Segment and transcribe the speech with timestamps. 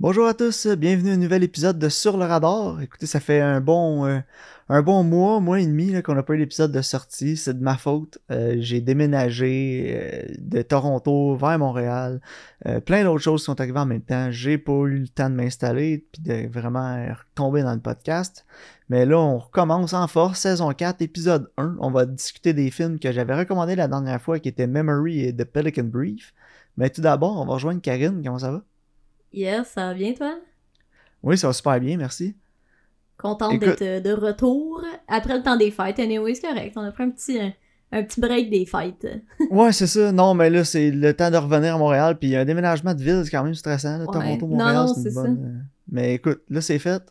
[0.00, 2.80] Bonjour à tous, bienvenue à un nouvel épisode de Sur le radar.
[2.80, 4.20] Écoutez, ça fait un bon euh,
[4.68, 7.36] un bon mois, mois et demi qu'on n'a pas eu l'épisode de sortie.
[7.36, 8.18] C'est de ma faute.
[8.30, 12.20] Euh, j'ai déménagé euh, de Toronto vers Montréal.
[12.86, 14.30] plein d'autres choses sont arrivées en même temps.
[14.30, 17.04] J'ai pas eu le temps de m'installer puis de vraiment
[17.34, 18.46] tomber dans le podcast.
[18.90, 21.76] Mais là, on recommence en force, saison 4, épisode 1.
[21.80, 25.34] On va discuter des films que j'avais recommandés la dernière fois, qui étaient Memory et
[25.34, 26.34] The Pelican Brief.
[26.76, 28.22] Mais tout d'abord, on va rejoindre Karine.
[28.22, 28.62] Comment ça va?
[29.32, 30.38] Yes, ça va bien, toi?
[31.22, 32.34] Oui, ça va super bien, merci.
[33.16, 35.98] Contente d'être euh, de retour après le temps des fêtes.
[35.98, 36.72] Anyway, c'est correct.
[36.76, 37.40] On a pris un petit,
[37.90, 39.06] un, petit break des fêtes.
[39.50, 40.12] ouais, c'est ça.
[40.12, 42.16] Non, mais là, c'est le temps de revenir à Montréal.
[42.18, 44.06] Puis un déménagement de ville, c'est quand même stressant.
[44.06, 45.38] Toronto, Montréal, c'est une bonne.
[45.42, 47.02] Euh, mais écoute, là, c'est fait.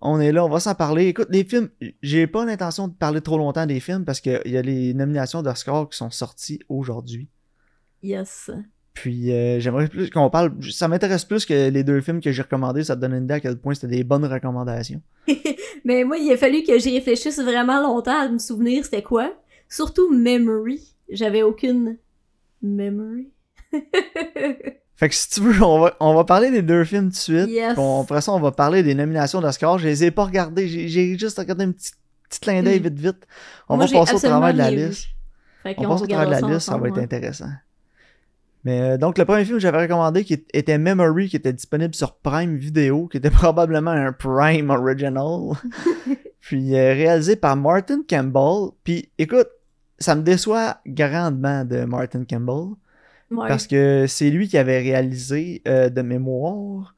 [0.00, 1.06] On est là, on va s'en parler.
[1.06, 1.68] Écoute, les films,
[2.02, 5.42] j'ai pas l'intention de parler trop longtemps des films parce qu'il y a les nominations
[5.42, 7.28] d'Oscar qui sont sorties aujourd'hui.
[8.02, 8.50] Yes.
[8.94, 10.52] Puis euh, j'aimerais plus qu'on parle.
[10.70, 12.84] Ça m'intéresse plus que les deux films que j'ai recommandés.
[12.84, 15.02] Ça te donne une idée à quel point c'était des bonnes recommandations.
[15.84, 19.32] Mais moi, il a fallu que j'y réfléchisse vraiment longtemps à me souvenir c'était quoi.
[19.68, 20.94] Surtout Memory.
[21.10, 21.98] J'avais aucune
[22.62, 23.28] memory.
[23.72, 27.14] fait que si tu veux, on va, on va parler des deux films tout de
[27.16, 27.48] suite.
[27.48, 27.76] Yes.
[27.76, 29.78] après ça, on va parler des nominations d'Oscar.
[29.78, 30.68] Je les ai pas regardées.
[30.68, 31.90] J'ai juste regardé un petit,
[32.30, 32.84] petit clin d'œil mm.
[32.84, 33.26] vite vite.
[33.68, 35.08] On va passer au travers de la liste.
[35.64, 37.50] on passe au travers de la liste, ça va être intéressant.
[38.64, 41.94] Mais euh, donc, le premier film que j'avais recommandé qui était Memory, qui était disponible
[41.94, 45.56] sur Prime Video, qui était probablement un Prime Original.
[46.40, 48.72] puis euh, réalisé par Martin Campbell.
[48.84, 49.48] Puis écoute,
[49.98, 52.74] ça me déçoit grandement de Martin Campbell.
[53.30, 56.94] Parce que c'est lui qui avait réalisé euh, de mémoire.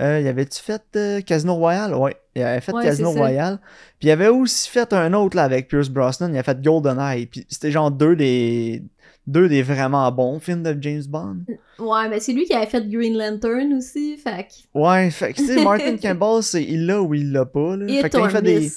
[0.00, 1.94] Euh, il avait-tu fait Casino Royale?
[1.94, 3.58] Ouais, il avait fait Casino Royale.
[3.98, 6.32] Puis il avait aussi fait un autre là avec Pierce Brosnan.
[6.32, 7.26] Il a fait GoldenEye.
[7.26, 8.82] Puis c'était genre deux des
[9.26, 11.38] deux des vraiment bons films de James Bond.
[11.78, 15.46] Ouais, mais c'est lui qui avait fait Green Lantern aussi, fait Ouais, fait que, tu
[15.46, 17.86] sais, Martin Campbell, c'est il l'a ou il l'a pas, là.
[18.02, 18.70] fait que fait des...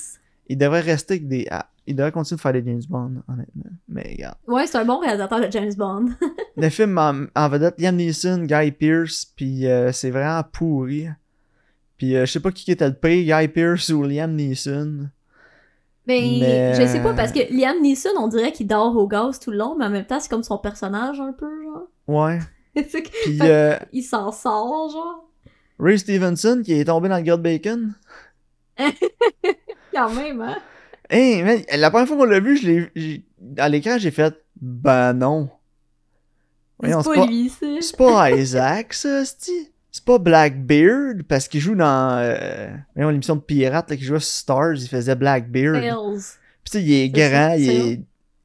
[0.47, 1.47] Il devrait rester avec des...
[1.51, 3.63] Ah, il devrait continuer de faire des James Bond, honnêtement.
[3.87, 4.35] Mais regarde.
[4.47, 6.09] Ouais, c'est un bon réalisateur de James Bond.
[6.57, 11.07] le film en, vedette, Liam Neeson, Guy Pearce, puis euh, c'est vraiment pourri.
[11.97, 15.09] Puis euh, je sais pas qui était le pire, Guy Pearce ou Liam Neeson.
[16.09, 19.51] Ben, je sais pas, parce que Liam Neeson, on dirait qu'il dort au gaz tout
[19.51, 21.87] le long, mais en même temps, c'est comme son personnage un peu, genre.
[22.07, 22.39] Ouais.
[22.73, 23.77] Puis, euh...
[23.93, 25.29] Il s'en sort, genre.
[25.77, 27.93] Ray Stevenson, qui est tombé dans le God Bacon.
[29.93, 30.57] Quand même, hein.
[31.11, 33.23] Hey, man, la première fois qu'on l'a vu, je l'ai,
[33.57, 35.49] à l'écran, j'ai fait, ben non.
[36.81, 37.67] C'est pas, lui, ça.
[37.81, 43.41] C'est pas Isaac, ça, c'est c'est pas Blackbeard parce qu'il joue dans euh, l'émission de
[43.41, 45.81] pirate là, qui jouait Stars, il faisait Blackbeard.
[45.81, 48.01] Puis tu sais, il est, grand, il est,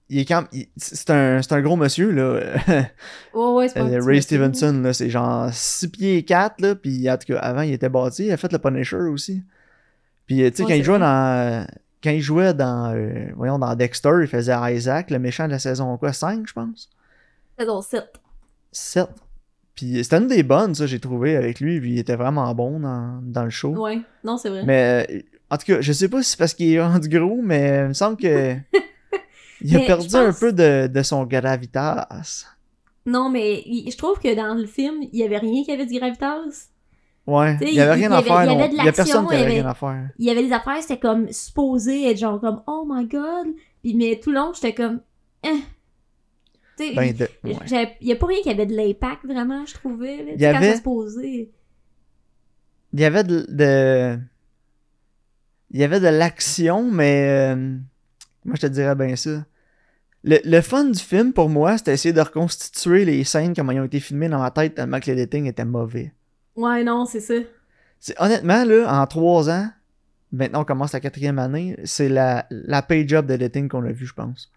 [0.08, 0.44] il est quand
[0.76, 2.40] c'est un, un gros monsieur là.
[3.34, 7.10] oh, ouais, c'est pas euh, Ray Stevenson là, c'est genre 6 pieds 4 là, puis
[7.10, 9.42] en tout cas avant il était bâti, il a fait le Punisher aussi.
[10.26, 11.66] Puis tu sais quand il jouait dans
[12.02, 15.58] quand il jouait dans euh, voyons dans Dexter, il faisait Isaac, le méchant de la
[15.58, 16.88] saison quoi 5 je pense?
[17.58, 18.04] Saison 7.
[18.72, 19.08] 7.
[19.74, 21.80] Puis c'était une des bonnes, ça, j'ai trouvé avec lui.
[21.80, 23.70] Puis il était vraiment bon dans, dans le show.
[23.70, 24.64] Ouais, non, c'est vrai.
[24.64, 27.80] Mais en tout cas, je sais pas si c'est parce qu'il est rendu gros, mais
[27.84, 28.56] il me semble que.
[29.60, 32.06] il a perdu un peu de, de, son gravitas.
[33.06, 35.98] Non, mais je trouve que dans le film, il y avait rien qui avait du
[35.98, 36.68] gravitas.
[37.26, 38.44] Ouais, il y avait rien à faire.
[38.44, 40.10] Il y avait de l'action, il y avait rien à faire.
[40.18, 43.46] Il y avait des affaires, c'était comme supposé être genre comme oh my god.
[43.82, 45.00] Puis, mais tout le long, j'étais comme
[45.42, 45.48] eh,
[46.78, 47.14] ben,
[47.44, 50.34] il n'y a pas rien qui avait de l'impact, vraiment, je trouvais.
[50.34, 50.58] il y avait...
[50.58, 51.50] Quand ça se posait.
[52.92, 54.18] Il y avait de...
[55.70, 57.26] Il y avait de l'action, mais...
[57.28, 57.76] Euh,
[58.44, 59.44] moi, je te dirais bien ça.
[60.22, 63.80] Le, le, fun du film, pour moi, c'était essayer de reconstituer les scènes comme elles
[63.80, 66.12] ont été filmées dans ma tête tellement que l'editing était mauvais.
[66.56, 67.34] Ouais, non, c'est ça.
[68.18, 69.68] Honnêtement, là, en trois ans,
[70.32, 74.06] maintenant on commence la quatrième année, c'est la, la page up d'editing qu'on a vu,
[74.06, 74.50] je pense.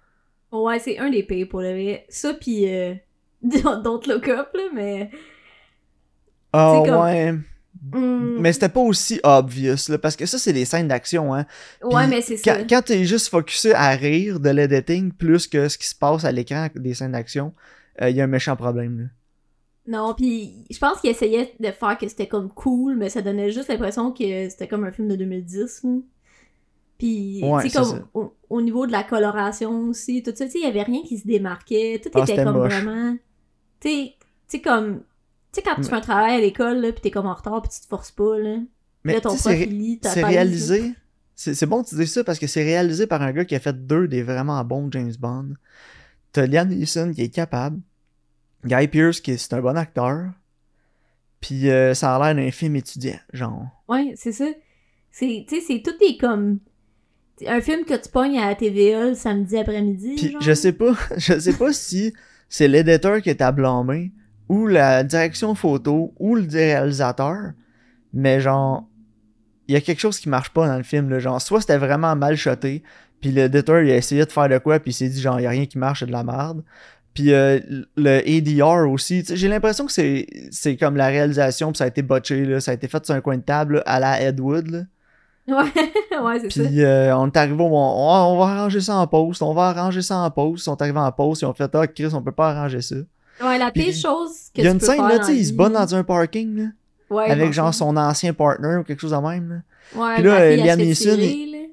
[0.52, 2.06] Ouais, c'est un des pires pour le vrai.
[2.10, 2.94] Ça, pis euh,
[3.42, 5.10] Don't Look Up, là, mais.
[6.54, 7.34] Ah ouais.
[7.94, 8.40] Hmm.
[8.40, 11.46] Mais c'était pas aussi obvious, là, parce que ça, c'est des scènes d'action, hein.
[11.84, 12.64] ouais, mais c'est ça.
[12.64, 16.32] Quand t'es juste focusé à rire de l'editing plus que ce qui se passe à
[16.32, 17.54] l'écran des scènes d'action,
[18.00, 19.06] il euh, y a un méchant problème, là.
[19.88, 23.52] Non, puis je pense qu'il essayait de faire que c'était comme cool, mais ça donnait
[23.52, 25.84] juste l'impression que c'était comme un film de 2010.
[25.84, 25.92] Là.
[26.98, 30.66] Puis, tu sais, comme au, niveau de la coloration aussi, tout ça, tu sais, il
[30.66, 32.02] y avait rien qui se démarquait.
[32.02, 33.16] Tout ah, était comme vraiment.
[33.80, 34.14] Tu
[34.48, 35.00] sais, comme.
[35.52, 37.62] Tu sais, quand tu fais un travail à l'école, là, pis t'es comme en retard,
[37.62, 38.58] pis tu te forces pas, là.
[39.04, 40.94] Mais là, ton C'est réalisé.
[41.36, 43.60] C'est bon que tu dises ça parce que c'est réalisé par un gars qui a
[43.60, 45.54] fait deux des vraiment bons James Bond.
[46.34, 47.80] T'as Liam Neeson qui est capable.
[48.66, 50.32] Guy Pearce qui est, un bon acteur.
[51.40, 53.68] Puis euh, ça a l'air d'un film étudiant, genre.
[53.88, 54.48] Ouais, c'est ça.
[55.12, 56.60] C'est, tu sais, c'est tout est comme
[57.46, 60.16] un film que tu pognes à la TVA le samedi après-midi.
[60.16, 62.14] Puis je sais pas, je sais pas si
[62.50, 64.12] c'est l'éditeur qui est à blâmer
[64.50, 67.52] ou la direction photo ou le réalisateur,
[68.14, 68.88] mais genre
[69.68, 71.78] il y a quelque chose qui marche pas dans le film là, genre soit c'était
[71.78, 72.84] vraiment mal shoté,
[73.20, 75.44] puis l'éditeur il a essayé de faire de quoi puis il s'est dit genre il
[75.44, 76.64] y a rien qui marche, c'est de la merde.
[77.14, 77.60] Puis euh,
[77.96, 82.46] le ADR aussi, j'ai l'impression que c'est comme la réalisation puis ça a été botché
[82.46, 84.80] là, ça a été fait sur un coin de table à la Ed Wood là.
[85.52, 86.68] Ouais, ouais, c'est ça.
[86.68, 90.02] Puis euh, on est arrivé, on, on, va arranger ça en poste, on va arranger
[90.02, 90.64] ça en poste.
[90.64, 92.98] Ils sont arrivés en poste, ils ont fait, ah, Chris, on peut pas arranger ça.
[93.42, 95.54] Ouais, la pire chose que Il y a une scène, là, tu sais, il se
[95.54, 96.66] bat dans un parking, là.
[97.10, 100.02] Ouais, avec genre son ancien partner ou quelque chose de même, là.
[100.02, 101.18] Ouais, puis là, Liam Neeson,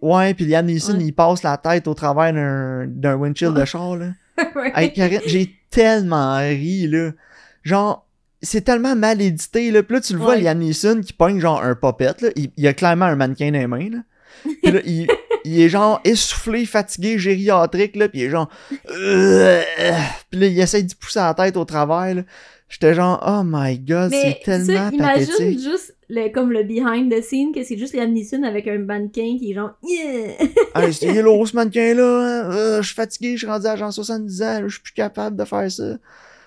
[0.00, 4.10] ouais, puis Liam Neeson, il passe la tête au travers d'un windshield de char, là.
[4.54, 4.92] ouais.
[5.26, 7.10] J'ai tellement ri, là.
[7.64, 8.03] Genre,
[8.44, 9.82] c'est tellement mal édité, là.
[9.82, 12.28] Puis là, tu le vois, Liam Neeson qui pogne genre un puppet, là.
[12.36, 13.98] Il, il, a clairement un mannequin dans les mains, là.
[14.62, 15.06] Puis là, il,
[15.44, 18.08] il, est genre essoufflé, fatigué, gériatrique, là.
[18.08, 18.48] Puis il est genre...
[18.84, 22.22] Puis là, il essaie de pousser la tête au travers, là.
[22.68, 25.38] J'étais genre, oh my god, c'est tellement ça, pathétique.
[25.38, 28.78] Imagine juste le, comme le behind the scene, que c'est juste Liam Neeson avec un
[28.78, 30.32] mannequin qui est genre, yeah!
[30.74, 32.50] hey, c'est hello ce mannequin-là, hein?
[32.52, 35.36] euh, je suis fatigué, je suis rendu à genre 70 ans, je suis plus capable
[35.36, 35.98] de faire ça.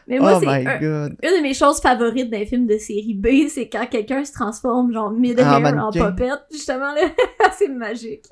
[0.07, 3.67] Mais moi, oh c'est une de mes choses favorites d'un film de série B, c'est
[3.67, 7.01] quand quelqu'un se transforme genre mid-hair en, puppet, justement, là.
[7.57, 8.25] c'est magique.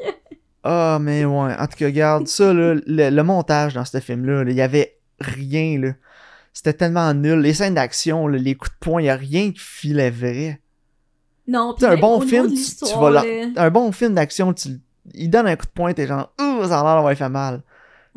[0.63, 1.53] Ah, oh, mais ouais.
[1.59, 5.79] En tout cas, regarde, ça, là, le, montage dans ce film-là, il y avait rien,
[5.79, 5.91] là.
[6.53, 7.39] C'était tellement nul.
[7.41, 10.61] Les scènes d'action, les coups de poing, il y a rien qui filait vrai.
[11.47, 13.23] Non, pis un bon film, tu, vas
[13.57, 14.69] un bon film d'action, tu...
[15.13, 17.61] il donne un coup de poing, t'es genre, ouh, ça a l'air d'avoir fait mal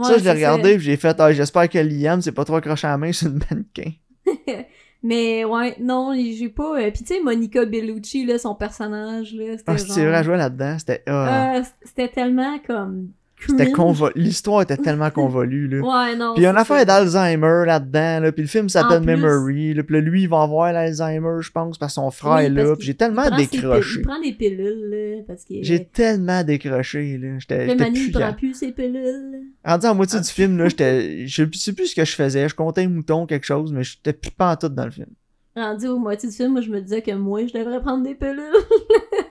[0.03, 2.87] ça, je l'ai regardé et j'ai fait, ah, j'espère que Liam, c'est pas trop accroché
[2.87, 3.93] à la main sur une mannequin.
[5.03, 6.81] Mais ouais, non, j'ai pas.
[6.81, 9.55] Euh, Puis tu sais, Monica Bellucci, là, son personnage, là.
[9.67, 9.87] Ah, genre...
[9.87, 10.77] c'est vrai, à jouer là-dedans.
[10.79, 11.03] C'était.
[11.07, 11.63] Ah.
[11.85, 13.11] c'était tellement comme.
[13.47, 13.73] C'était
[14.17, 15.79] L'histoire était tellement convolue, là.
[15.79, 16.35] Ouais, non.
[16.35, 18.33] Puis il y a une affaire d'Alzheimer là-dedans, là.
[18.33, 19.83] Puis le film s'appelle Memory, là.
[19.83, 22.75] Puis là, lui, il va avoir l'Alzheimer, je pense, parce que son frère est là.
[22.77, 24.01] Puis j'ai tellement décroché.
[24.01, 25.23] Il prend des pilules, là.
[25.27, 25.55] Parce que.
[25.63, 27.39] J'ai tellement décroché, là.
[27.39, 27.67] J'étais.
[27.67, 29.43] Le Manu, il prend plus ses pilules.
[29.65, 31.27] En disant, à moitié du film, là, j'étais.
[31.27, 32.49] Je sais plus ce que je faisais.
[32.49, 35.09] Je comptais un mouton, quelque chose, mais j'étais plus pas en tout dans le film.
[35.57, 38.15] Rendu au moitié du film, moi, je me disais que moi, je devrais prendre des
[38.15, 38.39] pilules.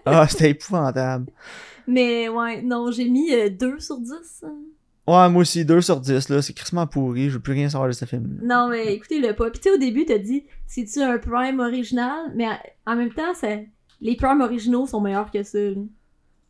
[0.06, 1.28] ah, c'était épouvantable.
[1.88, 4.44] Mais ouais, non, j'ai mis 2 euh, sur 10.
[5.08, 6.42] Ouais, moi aussi, 2 sur 10, là.
[6.42, 7.30] C'est crissement pourri.
[7.30, 8.40] Je veux plus rien savoir de ce film.
[8.44, 9.50] Non, mais écoutez-le pas.
[9.50, 12.32] Puis tu sais, au début, t'as dit, c'est-tu un Prime original?
[12.36, 12.48] Mais
[12.86, 13.32] en même temps,
[14.02, 15.60] les Prime originaux sont meilleurs que ça,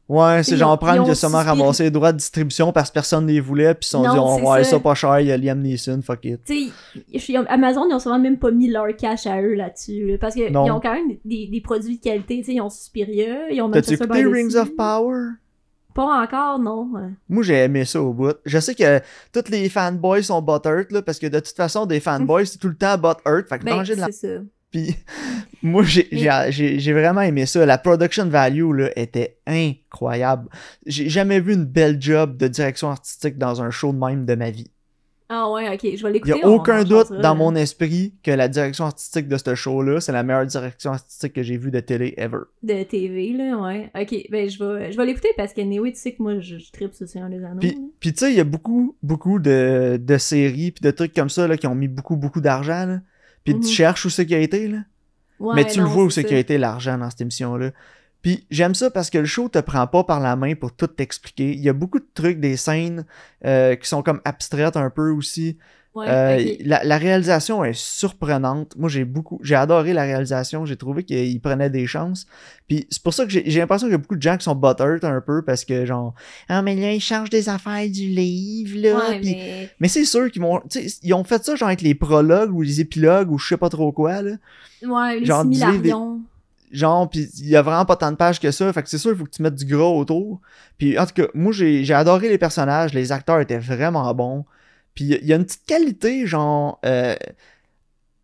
[0.09, 3.25] Ouais, c'est genre Prime qui a sûrement ramassé les droits de distribution parce que personne
[3.25, 4.79] ne les voulait, puis ils se sont dit, on va ça.
[4.79, 6.41] pas cher, il y a Liam Neeson, fuck it.
[6.45, 6.71] Tu
[7.19, 10.55] sais, Amazon, ils ont sûrement même pas mis leur cash à eux là-dessus, parce qu'ils
[10.55, 13.67] ont quand même des, des produits de qualité, tu sais, ils ont Suspiria, ils ont
[13.67, 15.31] même T'as-tu écouté Rings of Power?
[15.93, 16.87] Pas encore, non.
[17.27, 18.37] Moi, j'ai aimé ça au bout.
[18.45, 18.99] Je sais que
[19.33, 22.67] tous les fanboys sont butthurt, là, parce que de toute façon, des fanboys, c'est tout
[22.67, 23.49] le temps butthurt.
[23.49, 24.11] Fait que ben, de la...
[24.11, 24.27] ça.
[24.71, 24.95] Puis
[25.63, 27.65] moi, j'ai vraiment aimé ça.
[27.65, 30.49] La production value là, était incroyable.
[30.85, 34.35] J'ai jamais vu une belle job de direction artistique dans un show de même de
[34.35, 34.71] ma vie.
[35.29, 36.35] Ah ouais, ok, je vais l'écouter.
[36.35, 39.99] Il n'y a aucun doute dans mon esprit que la direction artistique de ce show-là,
[39.99, 42.43] c'est la meilleure direction artistique que j'ai vue de télé ever.
[42.63, 43.91] De TV, là, ouais.
[43.93, 46.57] Ok, ben je vais, je vais l'écouter parce que oui, tu sais que moi, je,
[46.57, 47.59] je tripe sur Seigneur des Anneaux.
[47.59, 51.13] Puis, puis tu sais, il y a beaucoup, beaucoup de, de séries puis de trucs
[51.13, 52.99] comme ça là, qui ont mis beaucoup, beaucoup d'argent.
[53.47, 53.73] Puis tu mhm.
[53.73, 54.79] cherches où c'est qui a été, là.
[55.55, 57.71] Mais tu le vois où c'est qui a été l'argent dans cette émission-là.
[58.21, 60.87] Puis j'aime ça parce que le show te prend pas par la main pour tout
[60.87, 61.53] t'expliquer.
[61.53, 63.05] Il y a beaucoup de trucs, des scènes
[63.45, 65.57] euh, qui sont comme abstraites un peu aussi.
[66.05, 68.75] Euh, la, réalisation est surprenante.
[68.77, 70.65] Moi, j'ai beaucoup, j'ai adoré la réalisation.
[70.65, 72.27] J'ai trouvé qu'il prenait des chances.
[72.67, 74.55] Puis c'est pour ça que j'ai l'impression qu'il y a beaucoup de gens qui sont
[74.55, 76.13] buttered un peu parce que genre,
[76.49, 79.19] ah mais là ils changent des affaires du livre là.
[79.79, 80.61] mais, c'est sûr qu'ils vont,
[81.01, 83.69] ils ont fait ça genre avec les prologues ou les épilogues ou je sais pas
[83.69, 84.31] trop quoi là.
[84.85, 85.45] Ouais, les genre,
[86.71, 88.97] genre puis il y a vraiment pas tant de pages que ça fait que c'est
[88.97, 90.41] sûr il faut que tu mettes du gros autour
[90.77, 94.45] puis en tout cas moi j'ai adoré les personnages les acteurs étaient vraiment bons
[94.97, 97.15] puis il y a une petite qualité, genre, euh,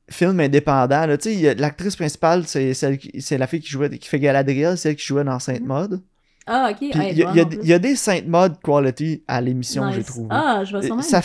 [0.09, 1.05] film indépendant.
[1.17, 4.95] Tu sais, l'actrice principale, c'est celle c'est la fille qui jouait, qui fait Galadriel, celle
[4.95, 5.67] qui jouait dans Sainte mhm.
[5.67, 6.01] Mode.
[6.47, 6.77] Ah, ok.
[6.81, 7.17] Il
[7.63, 10.29] y, a des Sainte Mode quality à l'émission, j'ai trouvé.
[10.31, 11.21] Ah, je vois ça.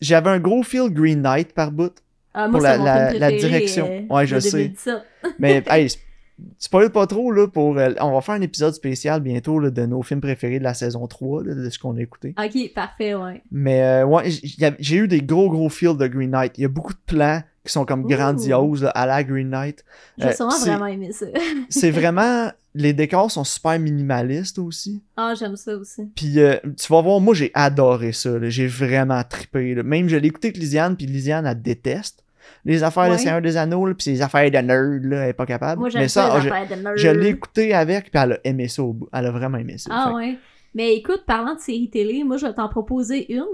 [0.00, 1.92] J'avais un gros feel Green Knight par bout.
[2.32, 3.88] Ah, moi, pour la, la, direction.
[3.90, 4.72] Euh, ouais, je sais.
[5.40, 5.88] Mais, hey,
[6.58, 7.78] spoil pas trop, là, pour.
[7.78, 10.74] Euh, on va faire un épisode spécial bientôt là, de nos films préférés de la
[10.74, 12.34] saison 3, de ce qu'on a écouté.
[12.38, 13.42] Ok, parfait, ouais.
[13.50, 14.24] Mais, euh, ouais,
[14.78, 16.58] j'ai eu des gros, gros feels de Green Knight.
[16.58, 19.84] Il y a beaucoup de plans qui sont comme grandioses à la Green Knight.
[20.18, 21.26] J'ai euh, vraiment aimé ça.
[21.68, 22.50] c'est vraiment.
[22.76, 25.00] Les décors sont super minimalistes aussi.
[25.16, 26.10] Ah, j'aime ça aussi.
[26.16, 28.30] Puis euh, tu vas voir, moi j'ai adoré ça.
[28.50, 29.80] J'ai vraiment trippé.
[29.82, 32.23] Même je l'ai écouté avec Lisiane, puis Lisiane, elle déteste
[32.64, 35.46] les affaires de Seigneur des Anneaux, puis les affaires de nerd, là, elle est pas
[35.46, 35.80] capable.
[35.80, 36.96] Moi, j'aime ça, les affaires de nerd.
[36.96, 39.08] Je l'ai écouté avec, puis elle a aimé ça au bout.
[39.12, 39.90] Elle a vraiment aimé ça.
[39.92, 40.38] Ah ouais.
[40.76, 43.44] Mais écoute, parlant de séries télé, moi je vais t'en proposer une.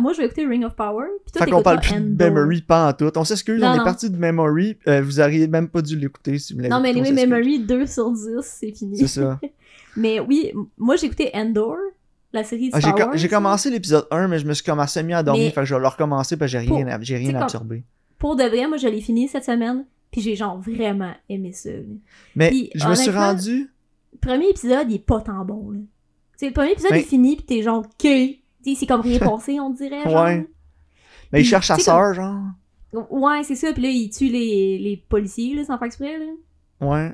[0.00, 1.06] moi je vais écouter Ring of Power.
[1.24, 3.16] Puis toi, fait qu'on parle plus de Memory pas en tout.
[3.16, 4.76] On s'excuse, on est parti de Memory.
[4.88, 7.86] Euh, vous auriez même pas dû l'écouter si vous l'avez Non, mais anyway, Memory 2
[7.86, 8.98] sur 10, c'est fini.
[8.98, 9.38] C'est ça.
[9.96, 11.76] mais oui, moi j'ai écouté Endor,
[12.32, 15.22] la série ah, Star J'ai commencé l'épisode 1, mais je me suis commencé mis à
[15.22, 15.52] dormir.
[15.52, 17.84] Fait que je vais le recommencer parce que j'ai rien, j'ai rien absorbé.
[18.18, 19.84] Pour de vrai, moi je l'ai fini cette semaine.
[20.10, 21.70] Puis j'ai genre vraiment aimé ça.
[22.34, 23.70] Mais je me suis rendu.
[24.12, 25.70] Le premier épisode, il est pas tant bon.
[25.70, 25.80] Là.
[26.36, 28.08] C'est le premier épisode est fini, pis t'es genre, OK.
[28.64, 30.04] C'est comme rien passé, on dirait.
[30.04, 30.24] Genre.
[30.24, 30.48] Ouais.
[31.32, 32.44] Mais il cherche sa sœur, genre.
[33.10, 33.72] Ouais, c'est ça.
[33.72, 36.26] Puis là, il tue les, les policiers, là, sans faire exprès, là.
[36.80, 37.12] Ouais.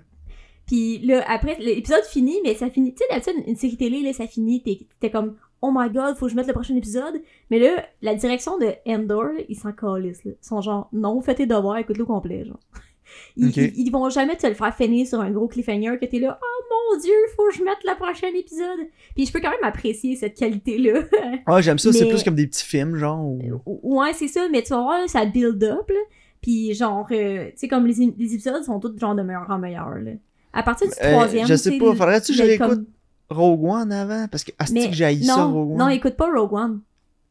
[0.66, 2.94] Puis là, après, l'épisode finit, mais ça finit.
[2.94, 6.26] Tu sais, d'habitude, une série télé, là, ça finit, t'es comme, oh my god, faut
[6.26, 7.22] que je mette le prochain épisode.
[7.50, 10.22] Mais là, la direction de Endor, ils s'en calissent.
[10.24, 12.60] Ils sont genre, non, fais tes devoirs, écoute-le complet, genre.
[13.36, 16.92] Ils, vont jamais te le faire finir sur un gros cliffhanger que t'es là, oh
[16.94, 18.88] mon dieu, faut que je mette le prochain épisode.
[19.14, 21.00] Puis je peux quand même apprécier cette qualité-là.
[21.46, 23.36] ouais, j'aime ça, c'est plus comme des petits films, genre.
[23.66, 26.00] Ouais, c'est ça, mais tu vas voir, ça build up, là.
[26.40, 29.94] Puis genre, euh, tu sais, comme les, épisodes sont tous genre de meilleur en meilleur,
[29.96, 30.12] là.
[30.54, 31.46] À partir du euh, troisième.
[31.46, 32.86] je sais pas, faudrait-tu que je réécoute
[33.32, 34.28] Rogue One avant?
[34.28, 35.78] Parce que, est-ce que j'ai ça, Rogue One?
[35.78, 36.80] Non, écoute pas Rogue One.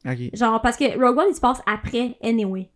[0.05, 0.33] Ok.
[0.33, 2.69] Genre, parce que Rogue One, il se passe après, anyway.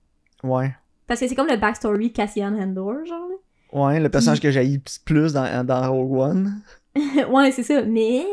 [0.44, 0.74] Ouais.
[1.08, 3.29] Parce que c'est comme le backstory de Cassian Andor, genre.
[3.74, 6.62] Ouais, le personnage que j'ai plus dans, dans Rogue One.
[7.29, 7.82] ouais, c'est ça.
[7.84, 8.25] Mais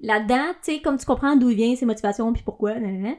[0.00, 3.18] là-dedans, tu sais, comme tu comprends d'où vient ses motivations puis pourquoi, mais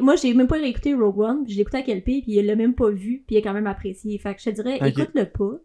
[0.00, 2.54] moi, j'ai même pas réécouté Rogue One, je l'ai écouté à LP, puis il l'a
[2.54, 4.16] même pas vu, puis il a quand même apprécié.
[4.18, 5.58] Fait que je te dirais, écoute-le pas.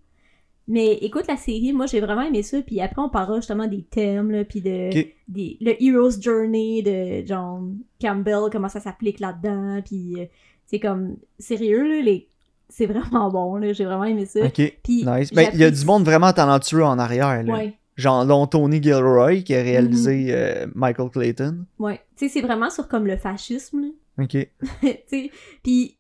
[0.68, 3.84] Mais écoute la série, moi j'ai vraiment aimé ça, puis après on parlera justement des
[3.84, 4.90] thèmes, là, puis de
[5.28, 10.26] des, le Hero's Journey de John Campbell, comment ça s'applique là-dedans, puis euh,
[10.66, 12.30] c'est comme, sérieux, là, les...
[12.70, 14.46] c'est vraiment bon, là, j'ai vraiment aimé ça.
[14.46, 15.34] Ok, nice.
[15.34, 17.54] Mais il y a du monde vraiment talentueux en arrière, là.
[17.54, 17.74] Ouais.
[17.96, 20.30] Genre, dont Tony Gilroy, qui a réalisé mhm.
[20.32, 21.66] euh, Michael Clayton.
[21.78, 22.02] Ouais.
[22.18, 24.24] Tu sais, c'est vraiment sur comme le fascisme, là.
[24.24, 24.32] Ok.
[24.82, 25.98] tu sais, puis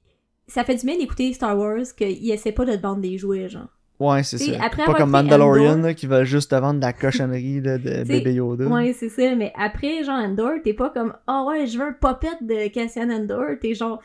[0.47, 3.49] ça fait du bien d'écouter Star Wars qu'il essaie pas de te vendre des jouets,
[3.49, 3.69] genre.
[3.99, 4.69] Ouais, c'est ça.
[4.69, 8.65] pas comme Mandalorian qui va juste te vendre de la cochonnerie de bébé Yoda.
[8.65, 9.35] Ouais, c'est ça.
[9.35, 12.67] Mais après, genre, Endor, t'es pas comme «Ah oh, ouais, je veux un puppet de
[12.69, 14.01] Cassian Endor.» T'es genre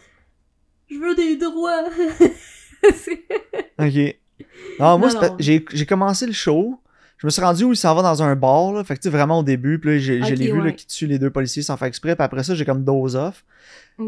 [0.90, 1.84] je veux des droits.
[3.78, 4.16] ok.
[4.80, 6.80] Non, moi, j'ai commencé le show.
[7.18, 8.84] Je me suis rendu où il s'en va dans un bar, là.
[8.84, 11.18] Fait que, tu sais, vraiment au début, puis là, l'ai vu, là, qui tue les
[11.18, 12.14] deux policiers sans faire exprès.
[12.14, 13.44] Puis après ça, j'ai comme dose off.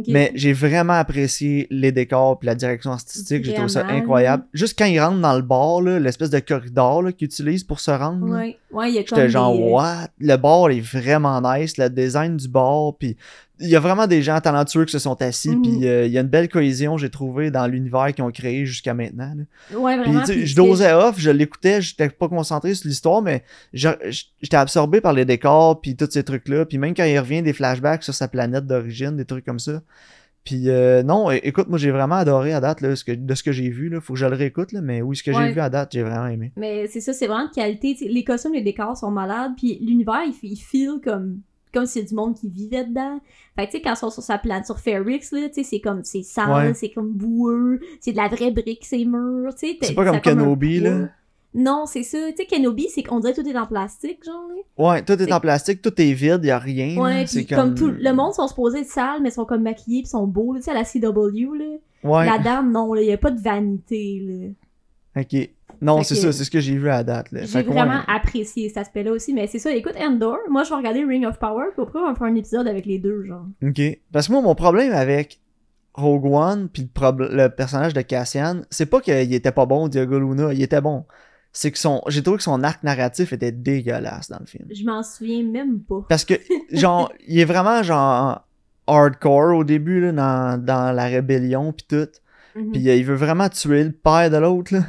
[0.06, 3.44] Mais j'ai vraiment apprécié les décors puis la direction artistique.
[3.44, 4.44] J'ai trouvé ça incroyable.
[4.52, 8.28] Juste quand ils rentrent dans le bar, l'espèce de corridor qu'ils utilisent pour se rendre.
[8.28, 10.08] Ouais, ouais, il y a J'étais genre, euh, what?
[10.20, 11.76] Le bar est vraiment nice.
[11.76, 13.16] Le design du bar, puis
[13.60, 15.84] il y a vraiment des gens talentueux qui se sont assis, puis mhm.
[15.84, 18.94] euh, il y a une belle cohésion, j'ai trouvé, dans l'univers qu'ils ont créé jusqu'à
[18.94, 19.34] maintenant.
[19.74, 20.24] Ouais, vraiment.
[20.24, 25.24] je dosais off, je l'écoutais, j'étais pas concentré sur l'histoire, mais j'étais absorbé par les
[25.24, 26.64] décors, puis tous ces trucs-là.
[26.64, 29.82] Puis même quand il revient des flashbacks sur sa planète d'origine, des trucs comme ça.
[30.42, 33.42] Puis euh, non, écoute, moi j'ai vraiment adoré à date là, ce que, de ce
[33.42, 33.90] que j'ai vu.
[33.90, 34.00] Là.
[34.00, 36.02] Faut que je le réécoute, là, mais oui, ce que j'ai vu à date, j'ai
[36.02, 36.50] vraiment aimé.
[36.56, 37.94] Mais c'est ça, c'est vraiment de qualité.
[38.00, 41.40] les costumes, les décors sont malades, puis l'univers, il, il feel comme
[41.72, 43.20] comme s'il y a du monde qui vivait dedans.
[43.56, 45.80] Fait tu sais, quand ils sont sur sa planète, sur Ferrix, là, tu sais, c'est
[45.80, 49.78] comme, c'est sale, c'est comme boueux, c'est de la vraie brique, ces murs, tu sais.
[49.82, 51.08] C'est pas comme Kenobi, là.
[51.52, 52.18] Non, c'est ça.
[52.30, 54.50] Tu sais, Kenobi, c'est qu'on dirait tout est en plastique, genre.
[54.78, 56.96] Ouais, tout est, en plastique, tout est vide, y a rien.
[56.96, 57.74] Ouais, c'est comme...
[57.74, 60.62] tout le monde sont supposés être sales, mais sont comme maquillés, pis sont beaux, tu
[60.62, 61.64] sais, à la CW, là.
[62.04, 62.24] Ouais.
[62.24, 65.22] La dame, non, là, y a pas de vanité, là.
[65.22, 65.50] Ok.
[65.80, 67.28] Non, c'est ça, c'est ce que j'ai vu à date.
[67.32, 71.04] J'ai vraiment apprécié cet aspect-là aussi, mais c'est ça, écoute Endor, moi je vais regarder
[71.04, 73.46] Ring of Power, puis après on va faire un épisode avec les deux, genre.
[73.62, 73.80] Ok.
[74.12, 75.40] Parce que moi, mon problème avec
[75.94, 80.52] Rogue One, puis le, personnage de Cassian, c'est pas qu'il était pas bon, Diego Luna,
[80.52, 81.04] il était bon.
[81.52, 82.00] C'est que son.
[82.06, 84.66] J'ai trouvé que son arc narratif était dégueulasse dans le film.
[84.70, 86.06] Je m'en souviens même pas.
[86.08, 86.34] Parce que,
[86.70, 88.46] genre, il est vraiment, genre,
[88.86, 92.08] hardcore au début, là, dans, dans la rébellion, puis tout.
[92.54, 92.72] Mhm.
[92.72, 94.84] Puis il veut vraiment tuer le père de l'autre, là.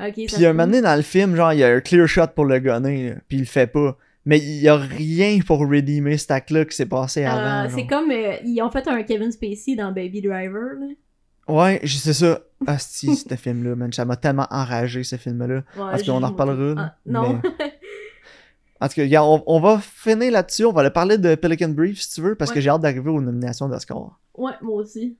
[0.00, 2.28] Okay, puis un moment donné dans le film, genre, il y a un clear shot
[2.34, 3.96] pour le gunner, puis il le fait pas.
[4.24, 7.74] Mais il y a rien pour redeemer cet acte-là qui s'est passé euh, avant.
[7.74, 10.86] c'est comme, euh, ils ont fait un Kevin Spacey dans Baby Driver, là.
[11.48, 12.40] Ouais, c'est ça.
[12.66, 13.92] Asti, ce film-là, man.
[13.92, 15.56] Ça m'a tellement enragé, ce film-là.
[15.56, 16.74] Ouais, Parce qu'on en reparlera.
[16.78, 17.40] Ah, non.
[18.80, 20.64] En tout cas, on, on, va finir là-dessus.
[20.64, 23.10] On va aller parler de Pelican Brief, si tu veux, parce que j'ai hâte d'arriver
[23.10, 24.20] aux nominations d'Oscar.
[24.36, 25.16] Ouais, moi aussi.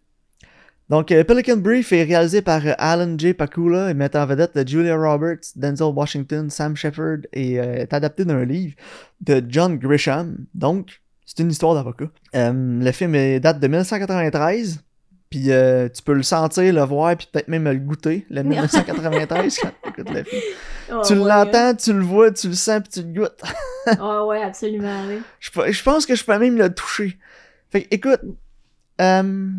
[0.88, 3.34] Donc, euh, Pelican Brief est réalisé par euh, Alan J.
[3.34, 8.44] Pakula et met en vedette Julia Roberts, Denzel Washington, Sam Shepard et est adapté d'un
[8.44, 8.74] livre
[9.20, 10.46] de John Grisham.
[10.54, 12.06] Donc, c'est une histoire d'avocat.
[12.32, 14.82] le film date de 1993.
[15.30, 15.50] Puis
[15.94, 19.90] tu peux le sentir, le voir, puis peut-être même le goûter, le 1993 quand tu
[19.90, 20.42] écoutes le film.
[20.90, 23.42] Oh, tu l'entends, tu le vois, tu le sens, puis tu le goûtes.
[23.86, 25.02] Ah ouais, absolument.
[25.38, 27.18] Je, je, pense que je peux même le toucher.
[27.68, 28.20] Fait que, écoute,
[28.98, 29.50] euh,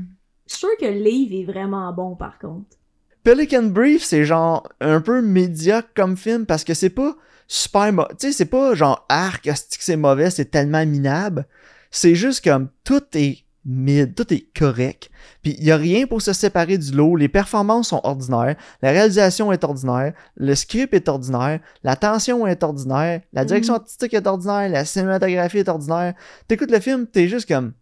[0.50, 2.78] je suis sûr que le livre est vraiment bon, par contre.
[3.24, 7.16] Pelican Brief, c'est genre un peu médiocre comme film parce que c'est pas
[7.48, 8.08] super.
[8.12, 11.46] Tu sais, c'est pas genre arc, c'est mauvais, c'est tellement minable.
[11.92, 15.12] C'est juste comme tout est mid, tout est correct.
[15.44, 17.16] Puis il y a rien pour se séparer du lot.
[17.16, 22.64] Les performances sont ordinaires, la réalisation est ordinaire, le script est ordinaire, la tension est
[22.64, 23.82] ordinaire, la direction mhm.
[23.82, 26.16] artistique est ordinaire, la cinématographie est ordinaire.
[26.48, 27.74] T'écoutes le film, t'es juste comme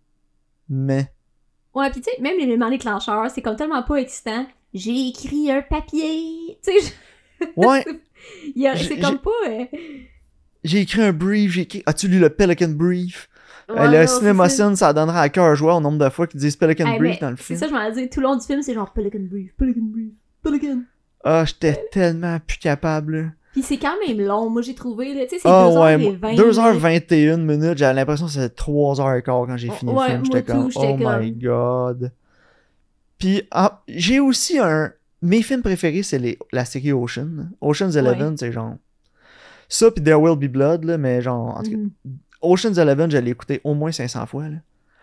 [0.69, 1.12] mais
[1.77, 4.48] Ouais, pis tu sais, même les éléments déclencheurs, c'est comme tellement pas excitant.
[4.74, 6.57] J'ai écrit un papier.
[6.63, 6.93] Tu sais,
[7.55, 7.86] Ouais.
[8.75, 9.29] c'est comme pas.
[9.48, 9.65] Euh,
[10.63, 11.84] j'ai écrit un brief, j'ai écrit.
[11.86, 13.29] As-tu lu le Pelican Brief?
[13.69, 16.98] Euh, le cinéma ça donnera à cœur joie au nombre de fois qu'ils disent Pelican
[16.98, 17.60] Brief dans le film.
[17.60, 19.81] C'est ça, je m'en dit, tout le long du film, c'est genre Pelican Brief, Pelican
[19.84, 20.81] Brief, Pelican.
[21.24, 23.36] Ah, j'étais tellement plus capable.
[23.57, 26.19] Puis c'est quand même long, moi j'ai trouvé, tu sais, c'est 2h20.
[26.21, 30.25] Ah 2h21 minutes, j'avais l'impression que c'était 3h15 quand j'ai fini le film.
[30.25, 32.11] J'étais comme, oh my god.
[33.17, 34.93] Puis ah, j'ai aussi un.
[35.23, 36.37] Mes films préférés, c'est les...
[36.51, 37.49] la série Ocean.
[37.59, 38.75] Ocean's Eleven, c'est genre.
[39.67, 41.57] Ça, puis There Will Be Blood, là, mais genre.
[41.57, 41.89] En tout cas, mm.
[42.43, 44.49] Ocean's Eleven, je l'ai écouté au moins 500 fois.
[44.49, 44.57] Là.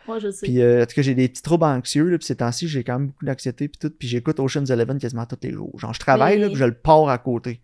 [0.06, 0.46] Ouais, je sais.
[0.46, 2.84] Puis, euh, en tout cas, j'ai des petits troubles anxieux, là, puis ces temps-ci, j'ai
[2.84, 3.92] quand même beaucoup d'anxiété, puis tout.
[3.99, 5.76] Puis j'écoute Ocean's Eleven quasiment tous les jours.
[5.80, 7.61] Genre, je travaille, là, puis je le pars à côté.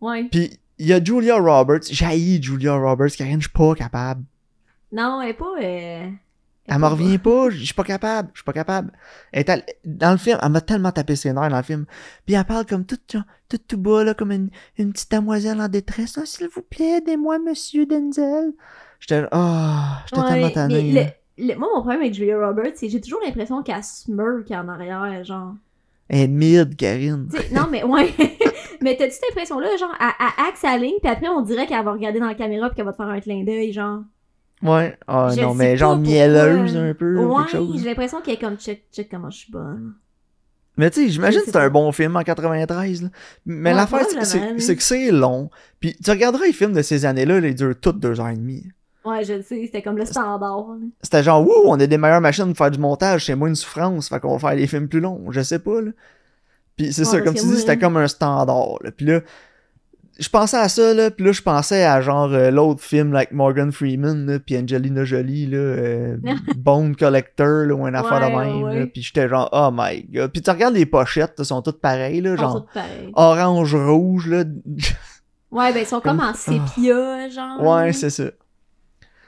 [0.00, 0.24] Ouais.
[0.30, 1.82] Puis il y a Julia Roberts.
[1.90, 4.24] J'ai Julia Roberts, Karine, je suis pas capable.
[4.92, 5.54] Non, elle est pas.
[5.60, 6.10] Euh...
[6.70, 8.92] Elle, me revient pas, je suis pas capable, je suis pas capable.
[9.84, 11.86] dans le film, elle m'a tellement tapé ses nerfs dans le film.
[12.26, 15.68] Puis elle parle comme tout, tout, tout bas, là, comme une, une petite demoiselle en
[15.68, 16.18] détresse.
[16.20, 18.52] Oh, s'il vous plaît, aidez-moi, monsieur Denzel.
[19.00, 19.74] J'étais, oh,
[20.06, 21.14] j'étais tellement tanné.
[21.56, 25.24] moi, mon problème avec Julia Roberts, c'est que j'ai toujours l'impression qu'elle smirk en arrière,
[25.24, 25.54] genre.
[26.08, 27.28] Elle est mid, Karine.
[27.52, 28.14] non, mais ouais.
[28.80, 31.92] mais t'as-tu cette impression-là, genre, à, axe sa ligne, puis après, on dirait qu'elle va
[31.92, 34.00] regarder dans la caméra, puis qu'elle va te faire un clin d'œil, genre?
[34.62, 37.16] Ouais, oh non, mais genre mielleuse un peu.
[37.16, 37.44] Ouais,
[37.76, 39.94] j'ai l'impression qu'elle est comme check, check comment je suis bonne.
[40.76, 43.02] Mais tu sais, j'imagine que c'est un bon film en 93.
[43.02, 43.08] Là.
[43.46, 45.50] Mais l'affaire, c'est que c'est long.
[45.80, 48.64] Puis tu regarderas les films de ces années-là, ils durent toutes deux heures et demie.
[49.04, 50.66] Ouais, je le sais, c'était comme le standard.
[51.02, 53.54] C'était genre, wouh, on a des meilleures machines pour faire du montage, c'est moins une
[53.54, 55.90] souffrance, fait qu'on va faire des films plus longs, je sais pas, là.
[56.76, 58.90] Puis c'est ça, comme tu dis, c'était comme un standard, là.
[58.92, 59.20] Puis là,
[60.18, 63.30] je pensais à ça, là, puis là, je pensais à genre euh, l'autre film, like
[63.30, 66.16] Morgan Freeman, là, puis Angelina Jolie, là, euh,
[66.56, 70.32] Bone Collector, là, ou une affaire de même, là, puis j'étais genre, oh my god.
[70.32, 72.66] Puis tu regardes les pochettes, elles sont toutes pareilles, là, genre,
[73.14, 74.38] orange, rouge, là.
[75.52, 77.62] ouais, ben, ils sont comme, en sépia, genre.
[77.62, 78.24] Ouais, c'est ça.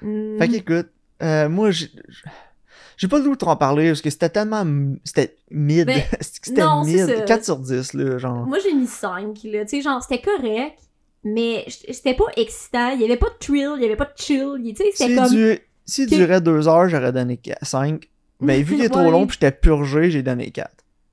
[0.02, 0.38] Hmm.
[0.38, 0.88] Fait qu'écoute,
[1.22, 4.64] euh, moi, j'ai pas le goût de en parler parce que c'était tellement.
[5.04, 5.86] C'était mid.
[5.86, 7.24] Ben, c'était mid.
[7.24, 8.46] 4 sur 10, là, genre.
[8.46, 9.64] Moi, j'ai mis 5, là.
[9.64, 10.78] Tu sais, genre, c'était correct,
[11.24, 12.90] mais c'était pas excitant.
[12.90, 14.58] Il y avait pas de thrill, il y avait pas de chill.
[14.62, 15.30] Tu sais, c'était comme.
[15.30, 15.58] Du...
[15.86, 18.08] S'il durait 2 heures, j'aurais donné 5.
[18.40, 20.70] Mais vu qu'il est trop long pis j'étais purgé, j'ai donné 4.